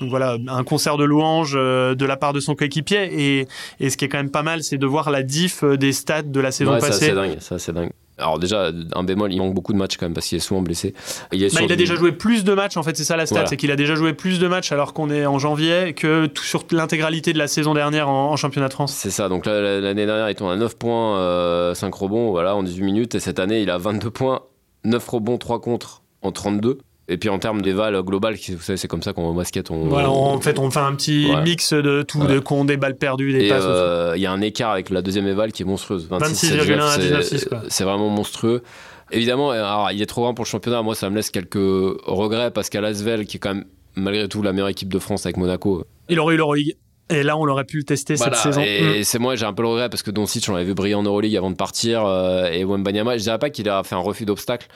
Donc 0.00 0.10
voilà, 0.10 0.36
un 0.46 0.62
concert 0.62 0.96
de 0.96 1.04
louanges 1.04 1.54
euh, 1.56 1.96
de 1.96 2.04
la 2.06 2.16
part 2.16 2.32
de 2.32 2.38
son 2.38 2.54
coéquipier. 2.54 3.08
Et, 3.12 3.48
et, 3.80 3.90
ce 3.90 3.96
qui 3.96 4.04
est 4.04 4.08
quand 4.08 4.18
même 4.18 4.30
pas 4.30 4.44
mal, 4.44 4.62
c'est 4.62 4.78
de 4.78 4.86
voir 4.86 5.10
la 5.10 5.24
diff 5.24 5.64
euh, 5.64 5.76
des 5.76 5.92
stats 5.92 6.22
de 6.22 6.40
la 6.40 6.52
saison 6.52 6.78
passée. 6.78 6.92
Ça, 6.92 6.98
c'est 6.98 7.14
dingue. 7.14 7.36
Ça, 7.40 7.58
c'est 7.58 7.72
dingue. 7.72 7.90
Alors 8.18 8.38
déjà, 8.38 8.70
un 8.94 9.04
bémol, 9.04 9.32
il 9.32 9.38
manque 9.38 9.54
beaucoup 9.54 9.72
de 9.72 9.78
matchs 9.78 9.96
quand 9.96 10.06
même 10.06 10.14
parce 10.14 10.26
qu'il 10.26 10.36
est 10.36 10.40
souvent 10.40 10.60
blessé. 10.60 10.92
Il, 11.32 11.40
bah, 11.54 11.60
il 11.62 11.72
a 11.72 11.76
déjà 11.76 11.94
joué 11.94 12.12
plus 12.12 12.42
de 12.42 12.52
matchs, 12.52 12.76
en 12.76 12.82
fait, 12.82 12.96
c'est 12.96 13.04
ça 13.04 13.16
la 13.16 13.26
stat, 13.26 13.46
c'est 13.46 13.56
qu'il 13.56 13.70
a 13.70 13.76
déjà 13.76 13.94
joué 13.94 14.12
plus 14.12 14.40
de 14.40 14.48
matchs 14.48 14.72
alors 14.72 14.92
qu'on 14.92 15.08
est 15.08 15.24
en 15.24 15.38
janvier 15.38 15.94
que 15.94 16.26
tout, 16.26 16.42
sur 16.42 16.64
l'intégralité 16.72 17.32
de 17.32 17.38
la 17.38 17.46
saison 17.46 17.74
dernière 17.74 18.08
en, 18.08 18.34
championnat 18.36 18.68
de 18.68 18.72
France. 18.72 18.92
C'est 18.92 19.10
ça, 19.10 19.28
donc 19.28 19.46
l'année 19.46 20.06
dernière, 20.06 20.28
il 20.30 20.34
tombe 20.34 20.50
à 20.50 20.56
9 20.56 20.76
points, 20.76 21.14
5 21.74 21.86
euh, 21.86 21.96
rebonds, 21.96 22.30
voilà, 22.30 22.56
en 22.56 22.64
18 22.64 22.82
minutes, 22.82 23.14
et 23.14 23.20
cette 23.20 23.38
année, 23.38 23.62
il 23.62 23.70
a 23.70 23.78
22 23.78 24.10
points, 24.10 24.42
9 24.84 25.08
rebonds, 25.08 25.38
3 25.38 25.60
contre 25.60 26.02
en 26.22 26.32
32. 26.32 26.78
Et 27.10 27.16
puis 27.16 27.30
en 27.30 27.38
termes 27.38 27.62
d'éval 27.62 28.00
global, 28.02 28.34
vous 28.34 28.60
savez, 28.60 28.76
c'est 28.76 28.88
comme 28.88 29.02
ça 29.02 29.14
qu'en 29.14 29.32
basket, 29.32 29.70
on. 29.70 29.88
Voilà, 29.88 30.10
en 30.10 30.38
fait, 30.40 30.58
on 30.58 30.70
fait 30.70 30.78
un 30.80 30.94
petit 30.94 31.28
mix 31.42 31.72
de 31.72 32.02
tout, 32.02 32.26
de 32.26 32.38
con, 32.38 32.66
des 32.66 32.76
balles 32.76 32.96
perdues, 32.96 33.32
des 33.32 33.48
passes. 33.48 33.64
Euh, 33.64 34.12
il 34.16 34.20
y 34.22 34.26
a 34.26 34.32
un 34.32 34.42
écart 34.42 34.72
avec 34.72 34.90
la 34.90 35.00
deuxième 35.00 35.26
éval 35.26 35.52
qui 35.52 35.62
est 35.62 35.66
monstrueuse. 35.66 36.06
26,1 36.10 36.80
à 36.80 36.98
19,6. 36.98 37.48
C'est 37.68 37.84
vraiment 37.84 38.10
monstrueux. 38.10 38.62
Évidemment, 39.10 39.50
alors, 39.50 39.90
il 39.90 40.02
est 40.02 40.06
trop 40.06 40.22
grand 40.22 40.34
pour 40.34 40.44
le 40.44 40.48
championnat. 40.48 40.82
Moi, 40.82 40.94
ça 40.94 41.08
me 41.08 41.16
laisse 41.16 41.30
quelques 41.30 41.56
regrets 41.56 42.50
parce 42.50 42.68
qu'à 42.68 42.82
Lasvel, 42.82 43.24
qui 43.24 43.38
est 43.38 43.40
quand 43.40 43.54
même 43.54 43.64
malgré 43.96 44.28
tout 44.28 44.42
la 44.42 44.52
meilleure 44.52 44.68
équipe 44.68 44.92
de 44.92 44.98
France 44.98 45.24
avec 45.24 45.38
Monaco. 45.38 45.84
Il 46.10 46.20
aurait 46.20 46.34
eu 46.34 46.36
l'Euroleague. 46.36 46.76
Et 47.10 47.22
là, 47.22 47.36
on 47.36 47.46
aurait 47.46 47.64
pu 47.64 47.78
le 47.78 47.84
tester 47.84 48.16
cette 48.16 48.34
saison. 48.34 48.60
Et 48.60 49.00
mm. 49.00 49.04
c'est 49.04 49.18
moi, 49.18 49.34
j'ai 49.34 49.46
un 49.46 49.52
peu 49.52 49.62
le 49.62 49.68
regret 49.68 49.88
parce 49.88 50.02
que 50.02 50.10
Doncic, 50.10 50.46
on 50.48 50.52
l'avait 50.52 50.64
vu 50.64 50.74
briller 50.74 50.94
en 50.94 51.02
Euroleague 51.02 51.36
avant 51.36 51.50
de 51.50 51.56
partir. 51.56 52.04
Euh, 52.04 52.50
et 52.50 52.64
Wembanyama, 52.64 53.16
je 53.16 53.22
dirais 53.22 53.38
pas 53.38 53.50
qu'il 53.50 53.68
a 53.68 53.82
fait 53.82 53.94
un 53.94 54.00
refus 54.00 54.24
d'obstacle. 54.24 54.68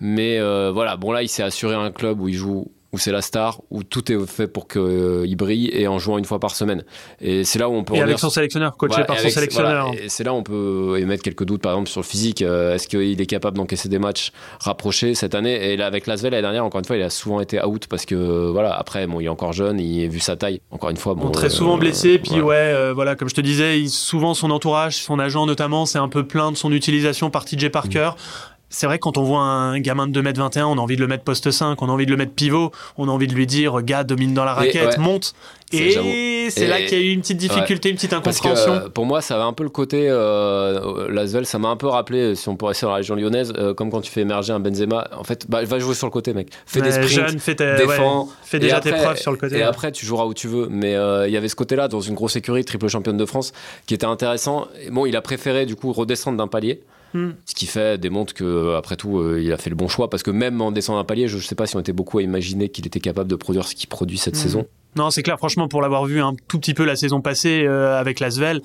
Mais 0.00 0.38
euh, 0.38 0.70
voilà, 0.72 0.96
bon 0.96 1.12
là, 1.12 1.22
il 1.22 1.28
s'est 1.28 1.42
assuré 1.42 1.74
un 1.74 1.90
club 1.90 2.20
où 2.20 2.28
il 2.28 2.34
joue 2.34 2.72
où 2.94 2.98
c'est 2.98 3.10
la 3.10 3.22
star, 3.22 3.60
où 3.70 3.82
tout 3.82 4.12
est 4.12 4.26
fait 4.26 4.46
pour 4.46 4.68
qu'il 4.68 5.36
brille 5.36 5.68
et 5.72 5.88
en 5.88 5.98
jouant 5.98 6.16
une 6.16 6.24
fois 6.24 6.38
par 6.38 6.54
semaine. 6.54 6.84
Et 7.20 7.42
c'est 7.42 7.58
là 7.58 7.68
où 7.68 7.72
on 7.72 7.82
peut. 7.82 7.96
Et 7.96 8.00
avec 8.00 8.20
son 8.20 8.30
sélectionneur, 8.30 8.76
coaché 8.76 9.02
par 9.04 9.18
son 9.18 9.28
sélectionneur. 9.28 9.90
et 10.00 10.08
c'est 10.08 10.22
là 10.22 10.32
où 10.32 10.36
on 10.36 10.44
peut 10.44 10.96
émettre 11.00 11.24
quelques 11.24 11.44
doutes, 11.44 11.60
par 11.60 11.72
exemple, 11.72 11.90
sur 11.90 12.00
le 12.00 12.06
physique. 12.06 12.42
Euh, 12.42 12.74
est-ce 12.74 12.86
qu'il 12.86 13.20
est 13.20 13.26
capable 13.26 13.56
d'encaisser 13.56 13.88
des 13.88 13.98
matchs 13.98 14.30
rapprochés 14.60 15.16
cette 15.16 15.34
année? 15.34 15.72
Et 15.72 15.76
là, 15.76 15.86
avec 15.86 16.06
Lasvel 16.06 16.30
l'année 16.30 16.42
dernière, 16.42 16.64
encore 16.64 16.78
une 16.78 16.84
fois, 16.84 16.96
il 16.96 17.02
a 17.02 17.10
souvent 17.10 17.40
été 17.40 17.62
out 17.64 17.88
parce 17.88 18.06
que, 18.06 18.50
voilà, 18.50 18.72
après, 18.74 19.08
bon, 19.08 19.18
il 19.18 19.26
est 19.26 19.28
encore 19.28 19.52
jeune, 19.52 19.80
il 19.80 20.04
a 20.04 20.08
vu 20.08 20.20
sa 20.20 20.36
taille. 20.36 20.60
Encore 20.70 20.90
une 20.90 20.96
fois, 20.96 21.14
bon. 21.14 21.30
très 21.30 21.50
souvent 21.50 21.74
euh, 21.74 21.80
blessé, 21.80 22.18
puis 22.18 22.40
ouais, 22.40 22.54
euh, 22.54 22.92
voilà, 22.94 23.16
comme 23.16 23.28
je 23.28 23.34
te 23.34 23.40
disais, 23.40 23.84
souvent 23.88 24.34
son 24.34 24.52
entourage, 24.52 24.98
son 24.98 25.18
agent 25.18 25.46
notamment, 25.46 25.84
c'est 25.84 25.98
un 25.98 26.08
peu 26.08 26.24
plein 26.24 26.52
de 26.52 26.56
son 26.56 26.70
utilisation 26.70 27.30
par 27.30 27.44
TJ 27.44 27.70
Parker. 27.70 28.10
Mm 28.14 28.53
c'est 28.74 28.86
vrai 28.86 28.98
que 28.98 29.02
quand 29.02 29.18
on 29.18 29.22
voit 29.22 29.40
un 29.40 29.78
gamin 29.78 30.08
de 30.08 30.20
2m21, 30.20 30.64
on 30.64 30.78
a 30.78 30.80
envie 30.80 30.96
de 30.96 31.00
le 31.00 31.06
mettre 31.06 31.22
poste 31.22 31.50
5, 31.52 31.80
on 31.80 31.88
a 31.88 31.92
envie 31.92 32.06
de 32.06 32.10
le 32.10 32.16
mettre 32.16 32.32
pivot, 32.32 32.72
on 32.98 33.08
a 33.08 33.12
envie 33.12 33.28
de 33.28 33.34
lui 33.34 33.46
dire 33.46 33.82
gars 33.82 34.02
domine 34.02 34.34
dans 34.34 34.44
la 34.44 34.52
raquette, 34.52 34.98
monte. 34.98 35.32
Et 35.72 36.50
c'est 36.50 36.66
là 36.66 36.80
qu'il 36.82 36.98
y 36.98 37.00
a 37.00 37.04
eu 37.04 37.12
une 37.12 37.20
petite 37.20 37.38
difficulté, 37.38 37.88
une 37.88 37.96
petite 37.96 38.12
incompréhension. 38.12 38.72
Parce 38.72 38.84
que, 38.84 38.88
pour 38.88 39.06
moi, 39.06 39.20
ça 39.22 39.36
avait 39.36 39.44
un 39.44 39.52
peu 39.52 39.62
le 39.62 39.70
côté 39.70 40.06
euh, 40.08 41.08
Lasvel, 41.08 41.46
ça 41.46 41.58
m'a 41.58 41.68
un 41.68 41.76
peu 41.76 41.86
rappelé, 41.86 42.34
si 42.34 42.48
on 42.48 42.56
pourrait 42.56 42.72
essayer 42.72 42.86
dans 42.86 42.90
la 42.90 42.96
région 42.96 43.14
lyonnaise, 43.14 43.52
euh, 43.56 43.74
comme 43.74 43.90
quand 43.90 44.00
tu 44.00 44.10
fais 44.10 44.20
émerger 44.20 44.52
un 44.52 44.60
Benzema. 44.60 45.08
En 45.16 45.24
fait, 45.24 45.48
bah, 45.48 45.64
va 45.64 45.78
jouer 45.78 45.94
sur 45.94 46.06
le 46.06 46.12
côté, 46.12 46.32
mec. 46.34 46.48
Fais 46.66 46.80
des 46.80 46.92
sprints, 46.92 47.08
jeune, 47.08 47.38
fais 47.38 47.54
défends, 47.54 48.28
fais 48.42 48.58
déjà 48.58 48.80
tes 48.80 48.92
preuves 48.92 49.18
sur 49.18 49.30
le 49.30 49.38
côté. 49.38 49.58
Et 49.58 49.62
après, 49.62 49.92
tu 49.92 50.04
joueras 50.04 50.24
où 50.24 50.34
tu 50.34 50.48
veux. 50.48 50.68
Mais 50.68 50.94
euh, 50.96 51.28
il 51.28 51.32
y 51.32 51.36
avait 51.36 51.48
ce 51.48 51.56
côté-là 51.56 51.88
dans 51.88 52.00
une 52.00 52.14
grosse 52.14 52.36
écurie, 52.36 52.64
triple 52.64 52.88
championne 52.88 53.16
de 53.16 53.26
France, 53.26 53.52
qui 53.86 53.94
était 53.94 54.06
intéressant. 54.06 54.66
Bon, 54.90 55.06
il 55.06 55.16
a 55.16 55.22
préféré 55.22 55.64
du 55.64 55.76
coup 55.76 55.92
redescendre 55.92 56.38
d'un 56.38 56.48
palier. 56.48 56.82
Hmm. 57.14 57.30
Ce 57.46 57.54
qui 57.54 57.66
fait 57.66 57.96
démontre 57.96 58.34
que 58.34 58.74
après 58.74 58.96
tout, 58.96 59.18
euh, 59.18 59.40
il 59.40 59.52
a 59.52 59.56
fait 59.56 59.70
le 59.70 59.76
bon 59.76 59.86
choix 59.86 60.10
parce 60.10 60.24
que 60.24 60.32
même 60.32 60.60
en 60.60 60.72
descendant 60.72 60.98
un 60.98 61.04
palier, 61.04 61.28
je 61.28 61.36
ne 61.36 61.42
sais 61.42 61.54
pas 61.54 61.66
si 61.66 61.76
on 61.76 61.80
était 61.80 61.92
beaucoup 61.92 62.18
à 62.18 62.22
imaginer 62.22 62.68
qu'il 62.68 62.86
était 62.86 63.00
capable 63.00 63.30
de 63.30 63.36
produire 63.36 63.66
ce 63.66 63.76
qu'il 63.76 63.88
produit 63.88 64.18
cette 64.18 64.34
hmm. 64.34 64.38
saison. 64.38 64.66
Non, 64.96 65.10
c'est 65.10 65.22
clair. 65.22 65.38
Franchement, 65.38 65.68
pour 65.68 65.82
l'avoir 65.82 66.04
vu 66.04 66.20
un 66.20 66.34
tout 66.48 66.58
petit 66.58 66.74
peu 66.74 66.84
la 66.84 66.96
saison 66.96 67.20
passée 67.20 67.64
euh, 67.66 67.98
avec 67.98 68.20
Lasvel, 68.20 68.62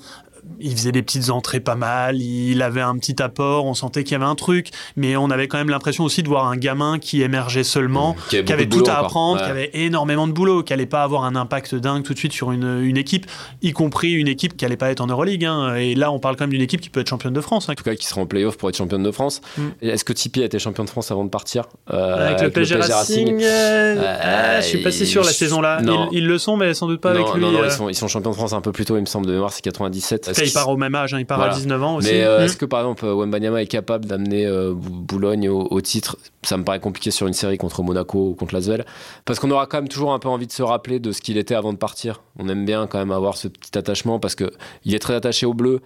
il 0.58 0.72
faisait 0.72 0.92
des 0.92 1.02
petites 1.02 1.30
entrées 1.30 1.60
pas 1.60 1.74
mal, 1.74 2.20
il 2.20 2.62
avait 2.62 2.80
un 2.80 2.96
petit 2.96 3.22
apport, 3.22 3.66
on 3.66 3.74
sentait 3.74 4.04
qu'il 4.04 4.12
y 4.12 4.16
avait 4.16 4.24
un 4.24 4.34
truc, 4.34 4.68
mais 4.96 5.16
on 5.16 5.30
avait 5.30 5.48
quand 5.48 5.58
même 5.58 5.70
l'impression 5.70 6.04
aussi 6.04 6.22
de 6.22 6.28
voir 6.28 6.46
un 6.46 6.56
gamin 6.56 6.98
qui 6.98 7.22
émergeait 7.22 7.64
seulement, 7.64 8.16
qui, 8.28 8.36
avait, 8.36 8.68
tout 8.68 8.84
à 8.86 8.98
apprendre, 8.98 9.42
qui 9.42 9.50
avait 9.50 9.70
énormément 9.74 10.26
de 10.26 10.32
boulot, 10.32 10.62
qui 10.62 10.72
allait 10.72 10.86
pas 10.86 11.02
avoir 11.02 11.24
un 11.24 11.36
impact 11.36 11.74
dingue 11.74 12.02
tout 12.02 12.14
de 12.14 12.18
suite 12.18 12.32
sur 12.32 12.52
une, 12.52 12.80
une 12.82 12.96
équipe, 12.96 13.26
y 13.62 13.72
compris 13.72 14.12
une 14.12 14.28
équipe 14.28 14.56
qui 14.56 14.64
allait 14.64 14.76
pas 14.76 14.90
être 14.90 15.00
en 15.00 15.06
Euroleague. 15.06 15.44
Hein. 15.44 15.74
Et 15.76 15.94
là, 15.94 16.12
on 16.12 16.18
parle 16.18 16.36
quand 16.36 16.44
même 16.44 16.50
d'une 16.50 16.62
équipe 16.62 16.80
qui 16.80 16.90
peut 16.90 17.00
être 17.00 17.08
championne 17.08 17.32
de 17.32 17.40
France. 17.40 17.68
Hein. 17.68 17.72
En 17.72 17.74
tout 17.76 17.84
cas, 17.84 17.94
qui 17.94 18.06
sera 18.06 18.20
en 18.20 18.26
playoff 18.26 18.56
pour 18.56 18.68
être 18.68 18.76
championne 18.76 19.02
de 19.02 19.10
France. 19.10 19.40
Mm. 19.56 19.62
Est-ce 19.82 20.04
que 20.04 20.12
Tipeee 20.12 20.42
a 20.42 20.46
été 20.46 20.58
champion 20.58 20.84
de 20.84 20.90
France 20.90 21.10
avant 21.10 21.24
de 21.24 21.30
partir? 21.30 21.64
Euh, 21.92 22.28
avec, 22.28 22.40
le 22.42 22.50
PSG, 22.50 22.76
Racing, 22.76 23.40
euh, 23.42 24.16
ah, 24.22 24.60
Je 24.60 24.66
suis 24.66 24.82
pas 24.82 24.90
si 24.90 25.06
sûr 25.06 25.24
la 25.24 25.32
saison-là. 25.32 25.80
Ils, 26.12 26.26
le 26.26 26.38
sont, 26.38 26.56
mais 26.56 26.74
sans 26.74 26.86
doute 26.86 27.00
pas 27.00 27.10
avec 27.10 27.26
lui. 27.34 27.40
Non, 27.40 27.50
non, 27.50 27.64
ils, 27.64 27.70
sont, 27.70 27.88
ils 27.88 27.94
sont 27.94 28.08
champions 28.08 28.30
de 28.30 28.36
France 28.36 28.52
un 28.52 28.60
peu 28.60 28.72
plus 28.72 28.84
tôt, 28.84 28.96
il 28.96 29.00
me 29.00 29.06
semble, 29.06 29.26
de 29.26 29.32
mémoire, 29.32 29.52
c'est 29.52 29.62
97. 29.62 30.29
Il 30.38 30.52
part 30.52 30.68
au 30.68 30.76
même 30.76 30.94
âge 30.94 31.10
Hein, 31.14 31.18
il 31.20 31.26
part 31.26 31.40
à 31.40 31.48
19 31.50 31.82
ans 31.82 31.96
aussi. 31.96 32.12
Mais 32.12 32.24
euh, 32.24 32.44
est-ce 32.44 32.56
que 32.56 32.64
par 32.64 32.80
exemple 32.80 33.06
Wembanyama 33.06 33.62
est 33.62 33.66
capable 33.66 34.04
d'amener 34.04 34.46
euh, 34.46 34.72
Boulogne 34.74 35.48
au, 35.48 35.80
titre? 35.80 36.16
Ça 36.42 36.56
me 36.56 36.64
paraît 36.64 36.80
compliqué 36.80 37.10
sur 37.10 37.26
une 37.26 37.32
série 37.32 37.58
contre 37.58 37.82
Monaco 37.82 38.30
ou 38.30 38.34
contre 38.34 38.54
Lasvel. 38.54 38.84
Parce 39.24 39.38
qu'on 39.38 39.50
aura 39.50 39.66
quand 39.66 39.78
même 39.78 39.88
toujours 39.88 40.12
un 40.12 40.18
peu 40.18 40.28
envie 40.28 40.46
de 40.46 40.52
se 40.52 40.62
rappeler 40.62 40.98
de 40.98 41.12
ce 41.12 41.20
qu'il 41.20 41.38
était 41.38 41.54
avant 41.54 41.72
de 41.72 41.78
partir. 41.78 42.22
On 42.38 42.48
aime 42.48 42.64
bien 42.64 42.86
quand 42.86 42.98
même 42.98 43.12
avoir 43.12 43.36
ce 43.36 43.48
petit 43.48 43.76
attachement 43.76 44.18
parce 44.18 44.34
qu'il 44.34 44.94
est 44.94 44.98
très 44.98 45.14
attaché 45.14 45.46
au 45.46 45.54
bleu. 45.54 45.80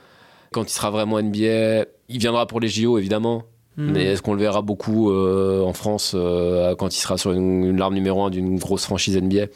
Quand 0.52 0.64
il 0.64 0.72
sera 0.72 0.90
vraiment 0.90 1.20
NBA, 1.20 1.86
il 2.08 2.18
viendra 2.18 2.46
pour 2.46 2.60
les 2.60 2.68
JO 2.68 2.98
évidemment. 2.98 3.44
Hmm. 3.76 3.90
Mais 3.90 4.04
est-ce 4.04 4.22
qu'on 4.22 4.34
le 4.34 4.40
verra 4.40 4.62
beaucoup 4.62 5.10
euh, 5.10 5.62
en 5.62 5.72
France 5.72 6.14
quand 6.78 6.94
il 6.94 7.00
sera 7.00 7.18
sur 7.18 7.32
une, 7.32 7.64
une 7.64 7.78
larme 7.78 7.94
numéro 7.94 8.22
1 8.24 8.30
d'une 8.30 8.58
grosse 8.58 8.84
franchise 8.84 9.16
NBA 9.16 9.46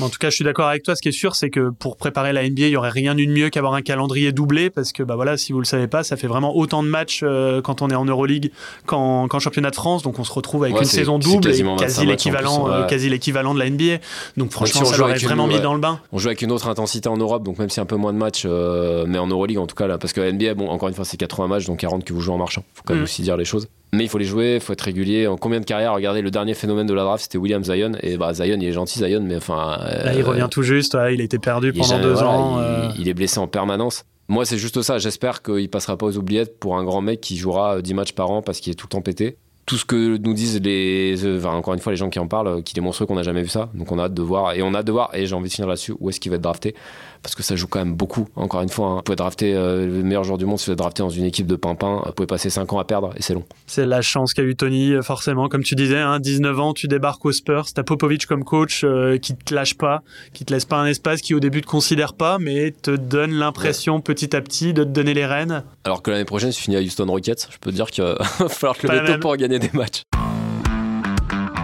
en 0.00 0.08
tout 0.08 0.18
cas, 0.18 0.30
je 0.30 0.34
suis 0.36 0.44
d'accord 0.44 0.68
avec 0.68 0.82
toi. 0.82 0.94
Ce 0.94 1.02
qui 1.02 1.08
est 1.08 1.12
sûr, 1.12 1.34
c'est 1.34 1.50
que 1.50 1.70
pour 1.70 1.96
préparer 1.96 2.32
la 2.32 2.48
NBA, 2.48 2.62
il 2.62 2.70
y 2.70 2.76
aurait 2.76 2.90
rien 2.90 3.14
de 3.14 3.24
mieux 3.24 3.50
qu'avoir 3.50 3.74
un 3.74 3.82
calendrier 3.82 4.32
doublé, 4.32 4.70
parce 4.70 4.92
que 4.92 5.02
bah 5.02 5.16
voilà, 5.16 5.36
si 5.36 5.52
vous 5.52 5.58
le 5.58 5.64
savez 5.64 5.86
pas, 5.86 6.02
ça 6.02 6.16
fait 6.16 6.26
vraiment 6.26 6.56
autant 6.56 6.82
de 6.82 6.88
matchs 6.88 7.20
euh, 7.22 7.60
quand 7.60 7.82
on 7.82 7.90
est 7.90 7.94
en 7.94 8.04
Euroleague 8.04 8.50
qu'en 8.86 9.28
championnat 9.38 9.70
de 9.70 9.76
France. 9.76 10.02
Donc 10.02 10.18
on 10.18 10.24
se 10.24 10.32
retrouve 10.32 10.64
avec 10.64 10.78
une 10.78 10.84
saison 10.84 11.18
double 11.18 11.50
et 11.50 11.64
quasi 11.78 12.06
l'équivalent, 12.06 12.70
euh, 12.70 12.86
quasi 12.86 13.08
l'équivalent 13.08 13.54
de 13.54 13.58
la 13.58 13.70
NBA. 13.70 13.98
Donc 14.36 14.52
franchement, 14.52 14.84
ça 14.84 14.96
l'aurait 14.96 15.18
vraiment 15.18 15.46
mis 15.46 15.60
dans 15.60 15.74
le 15.74 15.80
bain. 15.80 16.00
On 16.12 16.18
joue 16.18 16.28
avec 16.28 16.42
une 16.42 16.52
autre 16.52 16.68
intensité 16.68 17.08
en 17.08 17.16
Europe, 17.16 17.42
donc 17.42 17.58
même 17.58 17.70
si 17.70 17.80
un 17.80 17.86
peu 17.86 17.96
moins 17.96 18.12
de 18.12 18.18
matchs, 18.18 18.44
euh, 18.46 19.04
mais 19.06 19.18
en 19.18 19.26
Euroleague 19.26 19.58
en 19.58 19.66
tout 19.66 19.76
cas 19.76 19.86
là, 19.86 19.98
parce 19.98 20.12
que 20.12 20.20
la 20.20 20.32
NBA, 20.32 20.54
bon, 20.54 20.68
encore 20.68 20.88
une 20.88 20.94
fois, 20.94 21.04
c'est 21.04 21.16
80 21.16 21.48
matchs, 21.48 21.66
donc 21.66 21.78
40 21.78 22.04
que 22.04 22.12
vous 22.12 22.20
jouez 22.20 22.34
en 22.34 22.38
marchant. 22.38 22.64
Faut 22.74 22.82
quand 22.84 22.94
même 22.94 23.02
mm. 23.02 23.04
aussi 23.04 23.22
dire 23.22 23.36
les 23.36 23.44
choses. 23.44 23.68
Mais 23.92 24.04
il 24.04 24.08
faut 24.08 24.18
les 24.18 24.24
jouer, 24.24 24.56
il 24.56 24.60
faut 24.60 24.72
être 24.72 24.82
régulier. 24.82 25.26
En 25.26 25.36
combien 25.36 25.60
de 25.60 25.64
carrières 25.64 25.94
Regardez, 25.94 26.20
le 26.20 26.30
dernier 26.30 26.54
phénomène 26.54 26.86
de 26.86 26.94
la 26.94 27.04
draft, 27.04 27.22
c'était 27.22 27.38
William 27.38 27.64
Zion. 27.64 27.92
Et 28.02 28.16
bah, 28.18 28.34
Zion, 28.34 28.58
il 28.60 28.64
est 28.64 28.72
gentil, 28.72 28.98
Zion, 28.98 29.22
mais 29.22 29.36
enfin. 29.36 29.78
Là, 30.04 30.14
il 30.14 30.22
revient 30.22 30.48
tout 30.50 30.62
juste. 30.62 30.96
il 31.10 31.20
a 31.20 31.24
été 31.24 31.38
perdu 31.38 31.72
pendant 31.72 31.98
deux 31.98 32.22
ans. 32.22 32.58
Euh. 32.60 32.90
Il, 32.98 33.08
est 33.08 33.14
blessé 33.14 33.38
en 33.38 33.46
permanence. 33.46 34.04
Moi, 34.28 34.44
c'est 34.44 34.58
juste 34.58 34.82
ça. 34.82 34.98
J'espère 34.98 35.42
qu'il 35.42 35.70
passera 35.70 35.96
pas 35.96 36.06
aux 36.06 36.16
oubliettes 36.18 36.58
pour 36.58 36.76
un 36.76 36.84
grand 36.84 37.00
mec 37.00 37.20
qui 37.20 37.36
jouera 37.36 37.80
10 37.80 37.94
matchs 37.94 38.12
par 38.12 38.30
an 38.30 38.42
parce 38.42 38.60
qu'il 38.60 38.72
est 38.72 38.76
tout 38.76 38.86
le 38.86 38.90
temps 38.90 39.00
pété 39.00 39.38
tout 39.68 39.76
ce 39.76 39.84
que 39.84 40.16
nous 40.16 40.32
disent 40.32 40.60
les, 40.62 41.14
enfin, 41.36 41.50
encore 41.50 41.74
une 41.74 41.80
fois, 41.80 41.92
les 41.92 41.98
gens 41.98 42.08
qui 42.08 42.18
en 42.18 42.26
parlent, 42.26 42.62
qui 42.62 42.72
démontrent 42.72 43.04
qu'on 43.04 43.16
n'a 43.16 43.22
jamais 43.22 43.42
vu 43.42 43.48
ça. 43.48 43.68
Donc 43.74 43.92
on 43.92 43.98
a 43.98 44.04
hâte 44.04 44.14
de 44.14 44.22
voir, 44.22 44.54
et 44.54 44.62
on 44.62 44.72
a 44.72 44.78
hâte 44.78 44.86
de 44.86 44.92
voir, 44.92 45.10
et 45.12 45.26
j'ai 45.26 45.34
envie 45.34 45.48
de 45.48 45.54
finir 45.54 45.68
là-dessus, 45.68 45.94
où 46.00 46.08
est-ce 46.08 46.18
qu'il 46.18 46.30
va 46.30 46.36
être 46.36 46.42
drafté 46.42 46.74
parce 47.22 47.34
que 47.34 47.42
ça 47.42 47.56
joue 47.56 47.66
quand 47.66 47.78
même 47.78 47.94
beaucoup. 47.94 48.28
Encore 48.36 48.62
une 48.62 48.68
fois, 48.68 48.86
hein. 48.86 48.94
vous 48.96 49.02
pouvez 49.02 49.16
drafter 49.16 49.54
euh, 49.54 49.86
le 49.86 50.02
meilleur 50.02 50.24
joueur 50.24 50.38
du 50.38 50.46
monde 50.46 50.58
si 50.58 50.66
vous 50.66 50.72
êtes 50.72 50.78
drafté 50.78 51.02
dans 51.02 51.08
une 51.08 51.24
équipe 51.24 51.46
de 51.46 51.56
pimpin. 51.56 52.02
Vous 52.06 52.12
pouvez 52.12 52.26
passer 52.26 52.50
5 52.50 52.72
ans 52.72 52.78
à 52.78 52.84
perdre 52.84 53.12
et 53.16 53.22
c'est 53.22 53.34
long. 53.34 53.44
C'est 53.66 53.86
la 53.86 54.02
chance 54.02 54.34
qu'a 54.34 54.42
eu 54.42 54.56
Tony, 54.56 54.92
euh, 54.92 55.02
forcément. 55.02 55.48
Comme 55.48 55.62
tu 55.62 55.74
disais, 55.74 55.98
hein, 55.98 56.20
19 56.20 56.60
ans, 56.60 56.74
tu 56.74 56.88
débarques 56.88 57.24
aux 57.24 57.32
Spurs, 57.32 57.66
t'as 57.72 57.82
Popovic 57.82 58.26
comme 58.26 58.44
coach 58.44 58.82
euh, 58.84 59.18
qui 59.18 59.34
te 59.34 59.54
lâche 59.54 59.74
pas, 59.74 60.02
qui 60.32 60.44
te 60.44 60.52
laisse 60.52 60.64
pas 60.64 60.76
un 60.76 60.86
espace, 60.86 61.20
qui 61.20 61.34
au 61.34 61.40
début 61.40 61.60
te 61.60 61.66
considère 61.66 62.14
pas, 62.14 62.38
mais 62.38 62.70
te 62.70 62.90
donne 62.92 63.32
l'impression 63.32 64.00
petit 64.00 64.34
à 64.36 64.40
petit 64.40 64.72
de 64.72 64.84
te 64.84 64.88
donner 64.88 65.14
les 65.14 65.26
rênes. 65.26 65.64
Alors 65.84 66.02
que 66.02 66.10
l'année 66.10 66.24
prochaine, 66.24 66.50
tu 66.50 66.62
finis 66.62 66.76
à 66.76 66.80
Houston 66.80 67.06
Rockets, 67.06 67.48
je 67.50 67.58
peux 67.58 67.70
te 67.70 67.76
dire 67.76 67.86
qu'il 67.86 68.04
va 68.04 68.16
falloir 68.48 68.76
te 68.76 68.86
lever 68.86 69.14
tôt 69.14 69.20
pour 69.20 69.36
gagner 69.36 69.57
des 69.58 69.70
matchs. 69.72 70.04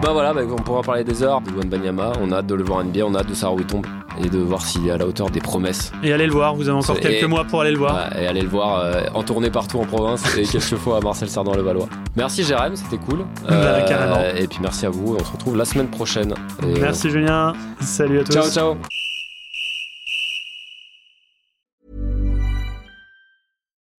Bah 0.05 0.13
voilà, 0.13 0.35
bah, 0.35 0.43
on 0.47 0.57
pourra 0.57 0.83
parler 0.83 1.03
des 1.03 1.23
heures 1.23 1.41
de 1.41 1.51
Luan 1.51 1.67
Banyama. 1.67 2.13
On 2.21 2.31
a 2.31 2.37
hâte 2.37 2.47
de 2.47 2.55
le 2.55 2.63
voir 2.63 2.81
en 2.81 2.85
NBA, 2.85 3.07
on 3.07 3.15
a 3.15 3.21
hâte 3.21 3.29
de 3.29 3.35
savoir 3.35 3.57
où 3.57 3.61
il 3.61 3.67
tombe 3.67 3.87
et 4.23 4.29
de 4.29 4.39
voir 4.39 4.61
s'il 4.61 4.87
est 4.87 4.91
à 4.91 4.99
la 4.99 5.07
hauteur 5.07 5.31
des 5.31 5.41
promesses. 5.41 5.93
Et 6.03 6.13
allez 6.13 6.27
le 6.27 6.33
voir, 6.33 6.55
vous 6.55 6.69
avez 6.69 6.79
encore 6.79 7.01
quelques 7.01 7.25
mois 7.25 7.45
pour 7.45 7.63
aller 7.63 7.71
le 7.71 7.79
voir. 7.79 8.15
et 8.17 8.27
allez 8.27 8.43
le 8.43 8.49
voir 8.49 8.81
euh, 8.81 9.05
en 9.15 9.23
tournée 9.23 9.51
partout 9.51 9.79
en 9.81 9.87
province 9.87 10.37
et 10.37 10.43
quelques 10.43 10.77
fois 10.77 10.99
à 10.99 11.01
Marcel 11.01 11.31
Sardan 11.31 11.55
le 11.55 11.63
Valois. 11.63 11.89
Merci 12.17 12.45
Jérém, 12.45 12.77
c'était 12.77 12.99
cool. 12.99 13.25
Bah, 13.49 13.55
euh, 13.55 14.37
et 14.37 14.47
puis 14.47 14.59
merci 14.61 14.85
à 14.85 14.91
vous, 14.91 15.17
on 15.19 15.25
se 15.25 15.33
retrouve 15.33 15.57
la 15.57 15.65
semaine 15.65 15.89
prochaine. 15.89 16.35
merci 16.81 17.09
Julien, 17.11 17.55
salut 17.81 18.21
à 18.21 18.25
tous. 18.25 18.33
Ciao 18.33 18.51
ciao. 18.51 18.77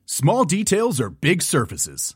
Small 0.05 0.45
details 0.45 1.01
are 1.01 1.09
big 1.09 1.41
surfaces. 1.41 2.15